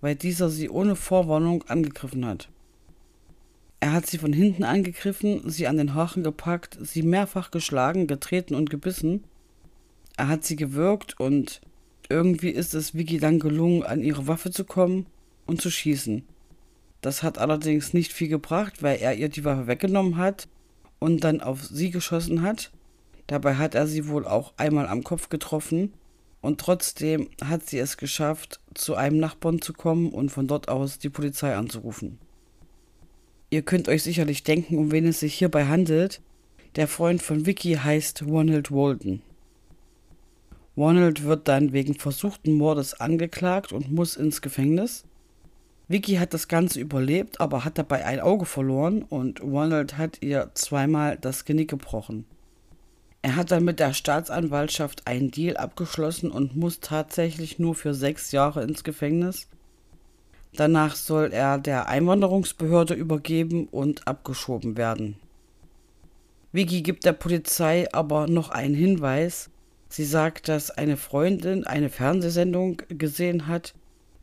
weil 0.00 0.16
dieser 0.16 0.48
sie 0.48 0.68
ohne 0.68 0.96
Vorwarnung 0.96 1.62
angegriffen 1.68 2.26
hat. 2.26 2.48
Er 3.80 3.92
hat 3.92 4.06
sie 4.06 4.18
von 4.18 4.32
hinten 4.32 4.64
angegriffen, 4.64 5.48
sie 5.48 5.66
an 5.66 5.76
den 5.76 5.94
Haaren 5.94 6.22
gepackt, 6.22 6.78
sie 6.80 7.02
mehrfach 7.02 7.50
geschlagen, 7.50 8.06
getreten 8.06 8.54
und 8.54 8.70
gebissen. 8.70 9.24
Er 10.16 10.28
hat 10.28 10.44
sie 10.44 10.56
gewürgt 10.56 11.20
und 11.20 11.60
irgendwie 12.08 12.50
ist 12.50 12.74
es 12.74 12.94
Vicky 12.94 13.18
dann 13.18 13.38
gelungen, 13.38 13.82
an 13.82 14.02
ihre 14.02 14.26
Waffe 14.26 14.50
zu 14.50 14.64
kommen 14.64 15.06
und 15.44 15.60
zu 15.60 15.70
schießen. 15.70 16.24
Das 17.00 17.22
hat 17.22 17.38
allerdings 17.38 17.92
nicht 17.92 18.12
viel 18.12 18.28
gebracht, 18.28 18.82
weil 18.82 18.98
er 18.98 19.14
ihr 19.14 19.28
die 19.28 19.44
Waffe 19.44 19.66
weggenommen 19.66 20.16
hat 20.16 20.48
und 20.98 21.22
dann 21.24 21.40
auf 21.40 21.64
sie 21.64 21.90
geschossen 21.90 22.42
hat. 22.42 22.72
Dabei 23.26 23.56
hat 23.56 23.74
er 23.74 23.86
sie 23.86 24.08
wohl 24.08 24.26
auch 24.26 24.54
einmal 24.56 24.86
am 24.86 25.04
Kopf 25.04 25.28
getroffen 25.28 25.92
und 26.40 26.60
trotzdem 26.60 27.28
hat 27.44 27.66
sie 27.66 27.78
es 27.78 27.96
geschafft, 27.96 28.60
zu 28.74 28.94
einem 28.94 29.18
Nachbarn 29.18 29.60
zu 29.60 29.72
kommen 29.72 30.10
und 30.10 30.30
von 30.30 30.46
dort 30.46 30.68
aus 30.68 30.98
die 30.98 31.10
Polizei 31.10 31.54
anzurufen. 31.54 32.18
Ihr 33.50 33.62
könnt 33.62 33.88
euch 33.88 34.02
sicherlich 34.02 34.42
denken, 34.42 34.76
um 34.78 34.90
wen 34.90 35.06
es 35.06 35.20
sich 35.20 35.34
hierbei 35.34 35.66
handelt. 35.66 36.20
Der 36.74 36.88
Freund 36.88 37.22
von 37.22 37.46
Vicky 37.46 37.74
heißt 37.74 38.24
Ronald 38.24 38.70
Walden. 38.70 39.22
Ronald 40.76 41.24
wird 41.24 41.48
dann 41.48 41.72
wegen 41.72 41.94
versuchten 41.94 42.52
Mordes 42.52 43.00
angeklagt 43.00 43.72
und 43.72 43.90
muss 43.90 44.16
ins 44.16 44.42
Gefängnis. 44.42 45.04
Vicky 45.88 46.16
hat 46.16 46.34
das 46.34 46.48
Ganze 46.48 46.80
überlebt, 46.80 47.40
aber 47.40 47.64
hat 47.64 47.78
dabei 47.78 48.04
ein 48.04 48.20
Auge 48.20 48.44
verloren 48.44 49.02
und 49.02 49.40
Ronald 49.40 49.96
hat 49.96 50.20
ihr 50.20 50.50
zweimal 50.54 51.16
das 51.16 51.44
Genick 51.44 51.70
gebrochen. 51.70 52.26
Er 53.22 53.36
hat 53.36 53.50
dann 53.50 53.64
mit 53.64 53.80
der 53.80 53.94
Staatsanwaltschaft 53.94 55.06
einen 55.06 55.30
Deal 55.30 55.56
abgeschlossen 55.56 56.30
und 56.30 56.56
muss 56.56 56.80
tatsächlich 56.80 57.58
nur 57.58 57.74
für 57.74 57.94
sechs 57.94 58.32
Jahre 58.32 58.62
ins 58.62 58.84
Gefängnis. 58.84 59.48
Danach 60.56 60.96
soll 60.96 61.32
er 61.32 61.58
der 61.58 61.88
Einwanderungsbehörde 61.88 62.94
übergeben 62.94 63.68
und 63.68 64.08
abgeschoben 64.08 64.76
werden. 64.76 65.16
Vicky 66.52 66.82
gibt 66.82 67.04
der 67.04 67.12
Polizei 67.12 67.86
aber 67.92 68.26
noch 68.26 68.48
einen 68.48 68.74
Hinweis, 68.74 69.50
Sie 69.88 70.04
sagt, 70.04 70.48
dass 70.48 70.70
eine 70.70 70.96
Freundin 70.96 71.66
eine 71.66 71.88
Fernsehsendung 71.88 72.82
gesehen 72.88 73.46
hat, 73.46 73.74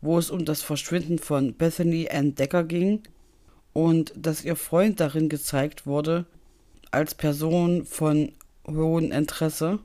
wo 0.02 0.18
es 0.18 0.30
um 0.30 0.46
das 0.46 0.62
Verschwinden 0.62 1.20
von 1.20 1.54
Bethany 1.54 2.10
Ann 2.12 2.36
Decker 2.36 2.64
ging 2.64 3.02
und 3.72 4.14
dass 4.16 4.44
ihr 4.44 4.56
Freund 4.56 5.00
darin 5.00 5.30
gezeigt 5.30 5.86
wurde 5.88 6.26
als 6.92 7.16
Person 7.16 7.86
von 7.86 8.34
hohem 8.68 9.12
Interesse. 9.12 9.80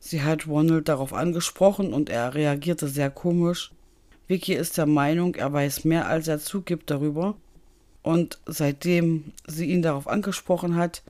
Sie 0.00 0.22
hat 0.22 0.46
Ronald 0.46 0.88
darauf 0.88 1.12
angesprochen 1.12 1.92
und 1.92 2.08
er 2.08 2.34
reagierte 2.34 2.88
sehr 2.88 3.10
komisch. 3.10 3.72
Vicky 4.28 4.52
ist 4.54 4.76
der 4.76 4.86
Meinung, 4.86 5.34
er 5.34 5.52
weiß 5.52 5.84
mehr 5.84 6.06
als 6.06 6.28
er 6.28 6.38
zugibt 6.38 6.90
darüber. 6.90 7.34
Und 8.02 8.38
seitdem 8.46 9.32
sie 9.46 9.66
ihn 9.66 9.82
darauf 9.82 10.06
angesprochen 10.06 10.76
hat, 10.76 11.02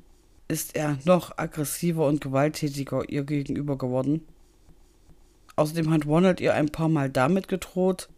ist 0.47 0.75
er 0.75 0.99
noch 1.05 1.37
aggressiver 1.37 2.07
und 2.07 2.21
gewalttätiger 2.21 3.09
ihr 3.09 3.25
gegenüber 3.25 3.77
geworden. 3.77 4.25
Außerdem 5.57 5.91
hat 5.91 6.07
Ronald 6.07 6.41
ihr 6.41 6.55
ein 6.55 6.71
paar 6.71 6.89
Mal 6.89 7.11
damit 7.11 7.49
gedroht, 7.49 8.09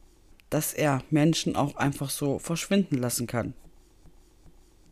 dass 0.50 0.74
er 0.74 1.02
Menschen 1.10 1.56
auch 1.56 1.76
einfach 1.76 2.10
so 2.10 2.38
verschwinden 2.38 2.98
lassen 2.98 3.26
kann. 3.26 3.54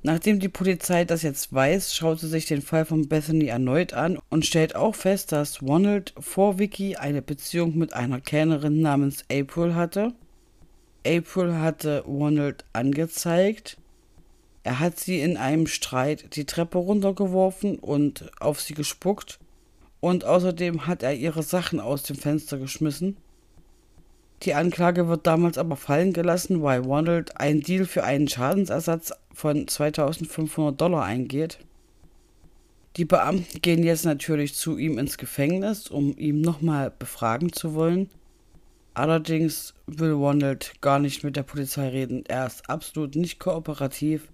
Nachdem 0.03 0.39
die 0.39 0.49
Polizei 0.49 1.05
das 1.05 1.23
jetzt 1.23 1.53
weiß, 1.53 1.95
schaut 1.95 2.21
sie 2.21 2.29
sich 2.29 2.47
den 2.47 2.63
Fall 2.63 2.85
von 2.85 3.09
Bethany 3.09 3.47
erneut 3.47 3.93
an 3.95 4.19
und 4.31 4.47
stellt 4.47 4.77
auch 4.77 4.95
fest, 4.95 5.33
dass 5.33 5.61
Ronald 5.63 6.15
vor 6.19 6.59
Vicky 6.59 6.97
eine 6.97 7.21
Beziehung 7.21 7.77
mit 7.77 7.93
einer 7.93 8.21
Kellnerin 8.21 8.81
namens 8.81 9.25
April 9.31 9.75
hatte. 9.75 10.15
April 11.05 11.57
hatte 11.57 12.05
Ronald 12.07 12.65
angezeigt 12.73 13.77
er 14.69 14.81
hat 14.81 14.99
sie 15.01 15.21
in 15.21 15.39
einem 15.39 15.67
Streit 15.67 16.37
die 16.37 16.45
Treppe 16.45 16.77
runtergeworfen 16.77 17.79
und 17.79 18.31
auf 18.39 18.61
sie 18.61 18.75
gespuckt 18.75 19.39
und 20.01 20.27
außerdem 20.27 20.87
hat 20.87 21.03
er 21.03 21.15
ihre 21.15 21.43
Sachen 21.43 21.81
aus 21.81 22.03
dem 22.03 22.17
Fenster 22.17 22.59
geschmissen. 22.59 23.17
Die 24.43 24.55
Anklage 24.55 25.09
wird 25.09 25.27
damals 25.27 25.59
aber 25.59 25.77
fallen 25.77 26.13
gelassen, 26.13 26.63
weil 26.63 26.81
Ronald 26.81 27.41
einen 27.41 27.61
Deal 27.61 27.87
für 27.87 28.05
einen 28.05 28.29
Schadensersatz 28.29 29.13
von 29.33 29.67
2500 29.67 30.81
Dollar 30.81 31.05
eingeht. 31.05 31.59
Die 32.97 33.05
Beamten 33.05 33.61
gehen 33.61 33.83
jetzt 33.83 34.05
natürlich 34.05 34.55
zu 34.55 34.79
ihm 34.79 34.99
ins 34.99 35.19
Gefängnis, 35.19 35.89
um 35.89 36.17
ihn 36.17 36.41
nochmal 36.41 36.93
befragen 36.97 37.53
zu 37.53 37.75
wollen. 37.75 38.09
Allerdings 38.95 39.75
will 39.87 40.13
Ronald 40.13 40.73
gar 40.81 40.99
nicht 40.99 41.23
mit 41.25 41.37
der 41.37 41.43
Polizei 41.45 41.89
reden. 41.89 42.25
Er 42.27 42.47
ist 42.47 42.69
absolut 42.69 43.17
nicht 43.17 43.39
kooperativ 43.39 44.29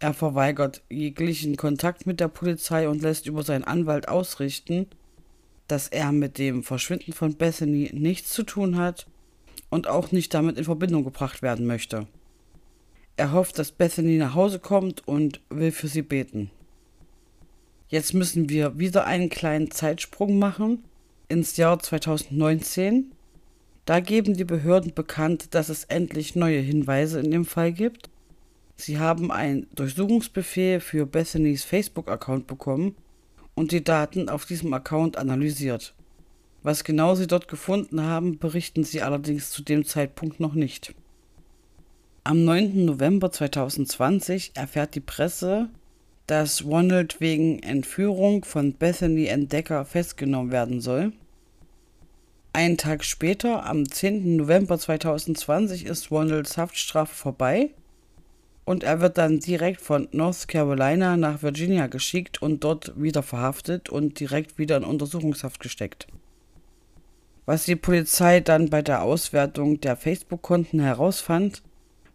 er 0.00 0.14
verweigert 0.14 0.82
jeglichen 0.88 1.56
Kontakt 1.56 2.06
mit 2.06 2.20
der 2.20 2.28
Polizei 2.28 2.88
und 2.88 3.02
lässt 3.02 3.26
über 3.26 3.42
seinen 3.42 3.64
Anwalt 3.64 4.08
ausrichten, 4.08 4.86
dass 5.68 5.88
er 5.88 6.10
mit 6.10 6.38
dem 6.38 6.64
Verschwinden 6.64 7.12
von 7.12 7.34
Bethany 7.34 7.90
nichts 7.92 8.32
zu 8.32 8.42
tun 8.42 8.76
hat 8.76 9.06
und 9.70 9.86
auch 9.86 10.12
nicht 10.12 10.34
damit 10.34 10.58
in 10.58 10.64
Verbindung 10.64 11.04
gebracht 11.04 11.42
werden 11.42 11.66
möchte. 11.66 12.06
Er 13.16 13.32
hofft, 13.32 13.58
dass 13.58 13.72
Bethany 13.72 14.18
nach 14.18 14.34
Hause 14.34 14.58
kommt 14.58 15.06
und 15.06 15.40
will 15.48 15.72
für 15.72 15.88
sie 15.88 16.02
beten. 16.02 16.50
Jetzt 17.88 18.14
müssen 18.14 18.48
wir 18.48 18.78
wieder 18.78 19.06
einen 19.06 19.30
kleinen 19.30 19.70
Zeitsprung 19.70 20.38
machen 20.38 20.84
ins 21.28 21.56
Jahr 21.56 21.78
2019. 21.78 23.12
Da 23.84 24.00
geben 24.00 24.36
die 24.36 24.44
Behörden 24.44 24.94
bekannt, 24.94 25.54
dass 25.54 25.68
es 25.68 25.84
endlich 25.84 26.36
neue 26.36 26.60
Hinweise 26.60 27.20
in 27.20 27.30
dem 27.30 27.44
Fall 27.44 27.72
gibt 27.72 28.10
Sie 28.80 28.98
haben 28.98 29.30
einen 29.30 29.66
Durchsuchungsbefehl 29.74 30.80
für 30.80 31.04
Bethanys 31.04 31.64
Facebook-Account 31.64 32.46
bekommen 32.46 32.96
und 33.54 33.72
die 33.72 33.84
Daten 33.84 34.30
auf 34.30 34.46
diesem 34.46 34.72
Account 34.72 35.18
analysiert. 35.18 35.94
Was 36.62 36.84
genau 36.84 37.14
sie 37.14 37.26
dort 37.26 37.48
gefunden 37.48 38.02
haben, 38.02 38.38
berichten 38.38 38.84
sie 38.84 39.00
allerdings 39.00 39.50
zu 39.50 39.62
dem 39.62 39.84
Zeitpunkt 39.84 40.40
noch 40.40 40.54
nicht. 40.54 40.94
Am 42.22 42.44
9. 42.44 42.84
November 42.84 43.32
2020 43.32 44.52
erfährt 44.54 44.94
die 44.94 45.00
Presse, 45.00 45.70
dass 46.26 46.64
Ronald 46.64 47.20
wegen 47.20 47.62
Entführung 47.62 48.44
von 48.44 48.74
Bethany 48.74 49.26
Entdecker 49.26 49.84
festgenommen 49.86 50.52
werden 50.52 50.80
soll. 50.80 51.12
Einen 52.52 52.76
Tag 52.76 53.04
später, 53.04 53.64
am 53.64 53.88
10. 53.88 54.36
November 54.36 54.78
2020, 54.78 55.86
ist 55.86 56.10
Ronalds 56.10 56.58
Haftstrafe 56.58 57.14
vorbei 57.14 57.70
und 58.64 58.84
er 58.84 59.00
wird 59.00 59.18
dann 59.18 59.40
direkt 59.40 59.80
von 59.80 60.08
North 60.12 60.46
Carolina 60.46 61.16
nach 61.16 61.42
Virginia 61.42 61.86
geschickt 61.86 62.42
und 62.42 62.62
dort 62.62 62.92
wieder 63.00 63.22
verhaftet 63.22 63.88
und 63.88 64.20
direkt 64.20 64.58
wieder 64.58 64.76
in 64.76 64.84
Untersuchungshaft 64.84 65.58
gesteckt. 65.58 66.06
Was 67.46 67.64
die 67.64 67.76
Polizei 67.76 68.40
dann 68.40 68.70
bei 68.70 68.82
der 68.82 69.02
Auswertung 69.02 69.80
der 69.80 69.96
Facebook-Konten 69.96 70.80
herausfand, 70.80 71.62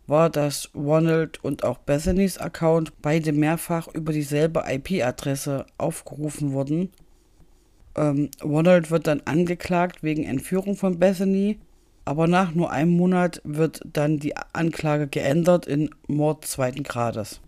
war, 0.08 0.30
dass 0.30 0.70
Ronald 0.76 1.44
und 1.44 1.64
auch 1.64 1.80
Bethanys 1.80 2.38
Account 2.38 2.94
beide 3.02 3.32
mehrfach 3.32 3.88
über 3.88 4.14
dieselbe 4.14 4.64
IP-Adresse 4.68 5.66
aufgerufen 5.78 6.52
wurden. 6.54 6.92
Ähm, 7.96 8.30
Ronald 8.44 8.92
wird 8.92 9.08
dann 9.08 9.22
angeklagt 9.26 10.04
wegen 10.04 10.24
Entführung 10.24 10.76
von 10.76 11.00
Bethany 11.00 11.58
aber 12.06 12.28
nach 12.28 12.54
nur 12.54 12.72
einem 12.72 12.92
Monat 12.92 13.42
wird 13.44 13.82
dann 13.92 14.20
die 14.20 14.36
Anklage 14.54 15.08
geändert 15.08 15.66
in 15.66 15.90
Mord 16.08 16.46
zweiten 16.46 16.84
Grades. 16.84 17.42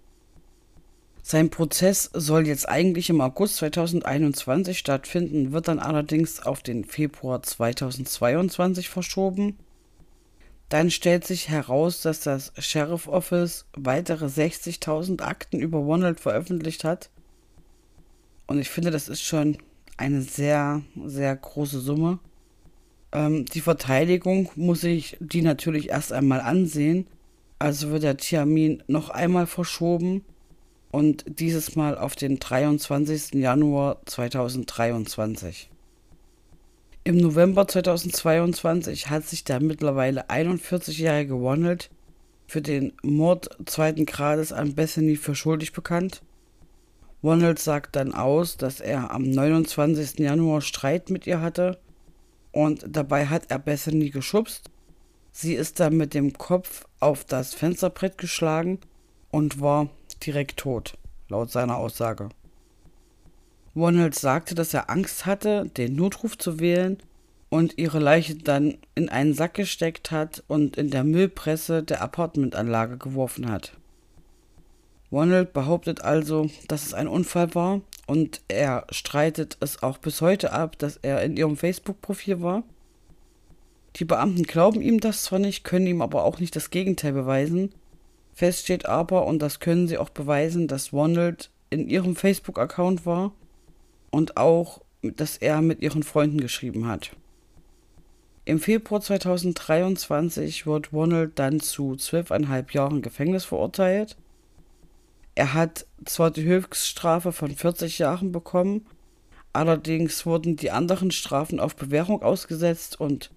Sein 1.30 1.50
Prozess 1.50 2.10
soll 2.14 2.48
jetzt 2.48 2.70
eigentlich 2.70 3.10
im 3.10 3.20
August 3.20 3.58
2021 3.58 4.80
stattfinden, 4.80 5.52
wird 5.52 5.68
dann 5.68 5.80
allerdings 5.80 6.42
auf 6.42 6.64
den 6.64 6.86
Februar 6.86 7.44
2022 7.44 8.88
verschoben. 8.88 9.58
Dann 10.70 10.90
stellt 10.90 11.28
sich 11.28 11.50
heraus, 11.50 12.02
dass 12.02 12.22
das 12.22 12.54
Sheriff 12.60 13.10
Office 13.10 13.66
weitere 13.76 14.28
60.000 14.28 15.22
Akten 15.22 15.60
über 15.60 15.80
OneHealth 15.80 16.22
veröffentlicht 16.22 16.86
hat. 16.86 17.10
Und 18.48 18.60
ich 18.60 18.70
finde, 18.70 18.92
das 18.92 19.10
ist 19.10 19.22
schon 19.22 19.58
eine 19.98 20.22
sehr, 20.22 20.82
sehr 21.04 21.36
große 21.36 21.82
Summe. 21.82 22.20
Ähm, 23.12 23.44
die 23.48 23.60
Verteidigung 23.60 24.50
muss 24.56 24.80
sich 24.80 25.18
die 25.20 25.42
natürlich 25.42 25.90
erst 25.90 26.14
einmal 26.14 26.40
ansehen. 26.40 27.06
Also 27.60 27.90
wird 27.90 28.04
der 28.04 28.16
Termin 28.16 28.82
noch 28.88 29.10
einmal 29.10 29.46
verschoben 29.46 30.24
und 30.92 31.26
dieses 31.40 31.76
Mal 31.76 31.98
auf 31.98 32.16
den 32.16 32.40
23. 32.40 33.34
Januar 33.34 34.02
2023. 34.06 35.70
Im 37.04 37.18
November 37.18 37.68
2022 37.68 39.10
hat 39.10 39.26
sich 39.26 39.44
der 39.44 39.62
mittlerweile 39.62 40.30
41-jährige 40.30 41.34
Ronald 41.34 41.90
für 42.48 42.62
den 42.62 42.94
Mord 43.02 43.50
zweiten 43.66 44.06
Grades 44.06 44.52
an 44.52 44.76
Bethany 44.76 45.16
für 45.16 45.36
schuldig 45.36 45.74
bekannt. 45.74 46.22
Ronald 47.24 47.60
sagt 47.60 47.96
dann 47.96 48.14
aus, 48.14 48.58
dass 48.58 48.80
er 48.80 49.12
am 49.12 49.24
29. 49.24 50.20
Januar 50.20 50.62
Streit 50.62 51.10
mit 51.10 51.28
ihr 51.28 51.42
hatte 51.42 51.80
und 52.52 52.86
dabei 52.88 53.28
hat 53.28 53.52
er 53.52 53.60
Bethany 53.60 54.10
geschubst. 54.10 54.70
Sie 55.32 55.54
ist 55.54 55.80
dann 55.80 55.98
mit 55.98 56.14
dem 56.14 56.34
Kopf 56.34 56.86
auf 57.00 57.26
das 57.26 57.54
Fensterbrett 57.54 58.18
geschlagen 58.18 58.80
und 59.30 59.62
war 59.62 59.90
direkt 60.26 60.58
tot, 60.58 60.98
laut 61.30 61.52
seiner 61.52 61.78
Aussage. 61.78 62.30
Ronald 63.76 64.16
sagte, 64.16 64.56
dass 64.56 64.74
er 64.74 64.90
Angst 64.90 65.26
hatte, 65.26 65.70
den 65.78 65.96
Notruf 65.96 66.38
zu 66.38 66.60
wählen 66.60 66.98
und 67.50 67.78
ihre 67.78 68.00
Leiche 68.00 68.36
dann 68.36 68.78
in 68.96 69.10
einen 69.10 69.34
Sack 69.34 69.54
gesteckt 69.54 70.12
hat 70.12 70.44
und 70.48 70.78
in 70.78 70.90
der 70.90 71.04
Müllpresse 71.04 71.84
der 71.84 72.02
Apartmentanlage 72.02 72.98
geworfen 72.98 73.50
hat. 73.52 73.78
Ronald 75.12 75.54
behauptet 75.54 76.02
also, 76.02 76.50
dass 76.68 76.86
es 76.86 76.94
ein 76.94 77.08
Unfall 77.08 77.56
war 77.56 77.82
und 78.08 78.42
er 78.48 78.86
streitet 78.90 79.58
es 79.62 79.82
auch 79.82 80.00
bis 80.00 80.22
heute 80.22 80.52
ab, 80.52 80.78
dass 80.78 80.98
er 80.98 81.24
in 81.24 81.38
ihrem 81.38 81.56
Facebook-Profil 81.56 82.42
war. 82.42 82.64
Die 83.96 84.06
Beamten 84.06 84.44
glauben 84.44 84.82
ihm 84.82 85.00
das 85.00 85.24
zwar 85.24 85.40
nicht, 85.40 85.64
können 85.64 85.88
ihm 85.88 86.02
aber 86.02 86.24
auch 86.24 86.40
nicht 86.40 86.56
das 86.56 86.72
Gegenteil 86.72 87.14
beweisen, 87.14 87.74
Fest 88.38 88.66
steht 88.66 88.86
aber, 88.86 89.26
und 89.26 89.40
das 89.40 89.60
können 89.60 89.88
sie 89.88 89.98
auch 89.98 90.10
beweisen, 90.10 90.68
dass 90.68 90.94
Ronald 90.94 91.50
in 91.72 91.90
ihrem 91.90 92.16
Facebook-Account 92.16 93.04
war 93.04 93.32
und 94.12 94.38
auch, 94.38 94.82
dass 95.02 95.38
er 95.38 95.64
mit 95.64 95.82
ihren 95.82 96.04
Freunden 96.04 96.40
geschrieben 96.40 96.86
hat. 96.86 97.16
Im 98.46 98.60
Februar 98.60 99.02
2023 99.02 100.68
wird 100.68 100.94
Ronald 100.94 101.40
dann 101.40 101.62
zu 101.62 101.96
zwölfeinhalb 101.96 102.76
Jahren 102.76 103.02
Gefängnis 103.02 103.44
verurteilt. 103.44 104.18
Er 105.34 105.56
hat 105.56 105.88
zwar 106.06 106.30
die 106.30 106.44
Höchststrafe 106.44 107.32
von 107.32 107.50
40 107.50 107.98
Jahren 107.98 108.32
bekommen, 108.32 108.86
allerdings 109.52 110.28
wurden 110.28 110.58
die 110.58 110.70
anderen 110.70 111.10
Strafen 111.10 111.60
auf 111.60 111.76
Bewährung 111.76 112.22
ausgesetzt 112.22 113.00
und 113.00 113.32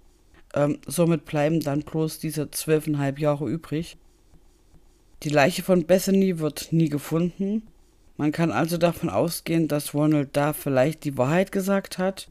ähm, 0.53 0.79
somit 0.87 1.25
bleiben 1.25 1.61
dann 1.61 1.81
bloß 1.81 2.19
diese 2.19 2.51
zwölfeinhalb 2.51 3.19
Jahre 3.19 3.49
übrig. 3.49 3.97
Die 5.23 5.29
Leiche 5.29 5.63
von 5.63 5.85
Bethany 5.85 6.39
wird 6.39 6.73
nie 6.73 6.89
gefunden. 6.89 7.69
Man 8.17 8.33
kann 8.33 8.51
also 8.51 8.79
davon 8.79 9.11
ausgehen, 9.11 9.69
dass 9.69 9.93
Ronald 9.93 10.31
da 10.33 10.53
vielleicht 10.55 11.05
die 11.05 11.19
Wahrheit 11.19 11.53
gesagt 11.53 11.99
hat 11.99 12.31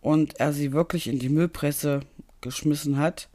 und 0.00 0.38
er 0.38 0.52
sie 0.52 0.72
wirklich 0.72 1.08
in 1.08 1.18
die 1.18 1.28
Müllpresse 1.28 2.00
geschmissen 2.40 2.98
hat. 2.98 3.28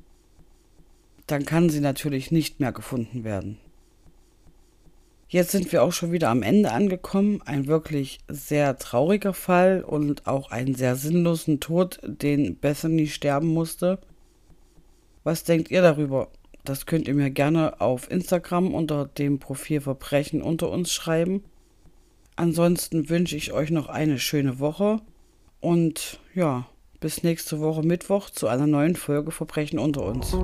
Dann 1.28 1.46
kann 1.46 1.70
sie 1.70 1.82
natürlich 1.82 2.32
nicht 2.32 2.60
mehr 2.60 2.72
gefunden 2.72 3.24
werden. 3.26 3.58
Jetzt 5.28 5.52
sind 5.52 5.72
wir 5.72 5.84
auch 5.84 5.92
schon 5.92 6.12
wieder 6.12 6.30
am 6.30 6.44
Ende 6.44 6.72
angekommen. 6.72 7.42
Ein 7.44 7.68
wirklich 7.68 8.20
sehr 8.30 8.78
trauriger 8.78 9.34
Fall 9.34 9.84
und 9.84 10.28
auch 10.28 10.52
einen 10.52 10.76
sehr 10.76 10.96
sinnlosen 10.96 11.60
Tod, 11.60 12.00
den 12.04 12.56
Bethany 12.56 13.08
sterben 13.08 13.48
musste. 13.48 14.00
Was 15.24 15.44
denkt 15.44 15.72
ihr 15.72 15.82
darüber? 15.82 16.30
Das 16.64 16.86
könnt 16.86 17.08
ihr 17.08 17.14
mir 17.14 17.30
gerne 17.30 17.82
auf 17.82 18.10
Instagram 18.10 18.74
unter 18.74 19.06
dem 19.06 19.40
Profil 19.40 19.82
Verbrechen 19.82 20.42
unter 20.42 20.70
uns 20.70 20.94
schreiben. 20.94 21.44
Ansonsten 22.36 23.10
wünsche 23.10 23.36
ich 23.36 23.52
euch 23.52 23.70
noch 23.70 23.90
eine 23.90 24.18
schöne 24.18 24.60
Woche 24.60 25.02
und 25.60 26.20
ja, 26.34 26.66
bis 27.00 27.22
nächste 27.22 27.60
Woche 27.60 27.84
Mittwoch 27.84 28.30
zu 28.30 28.48
einer 28.48 28.66
neuen 28.66 28.96
Folge 28.96 29.32
Verbrechen 29.32 29.78
unter 29.78 30.04
uns. 30.04 30.36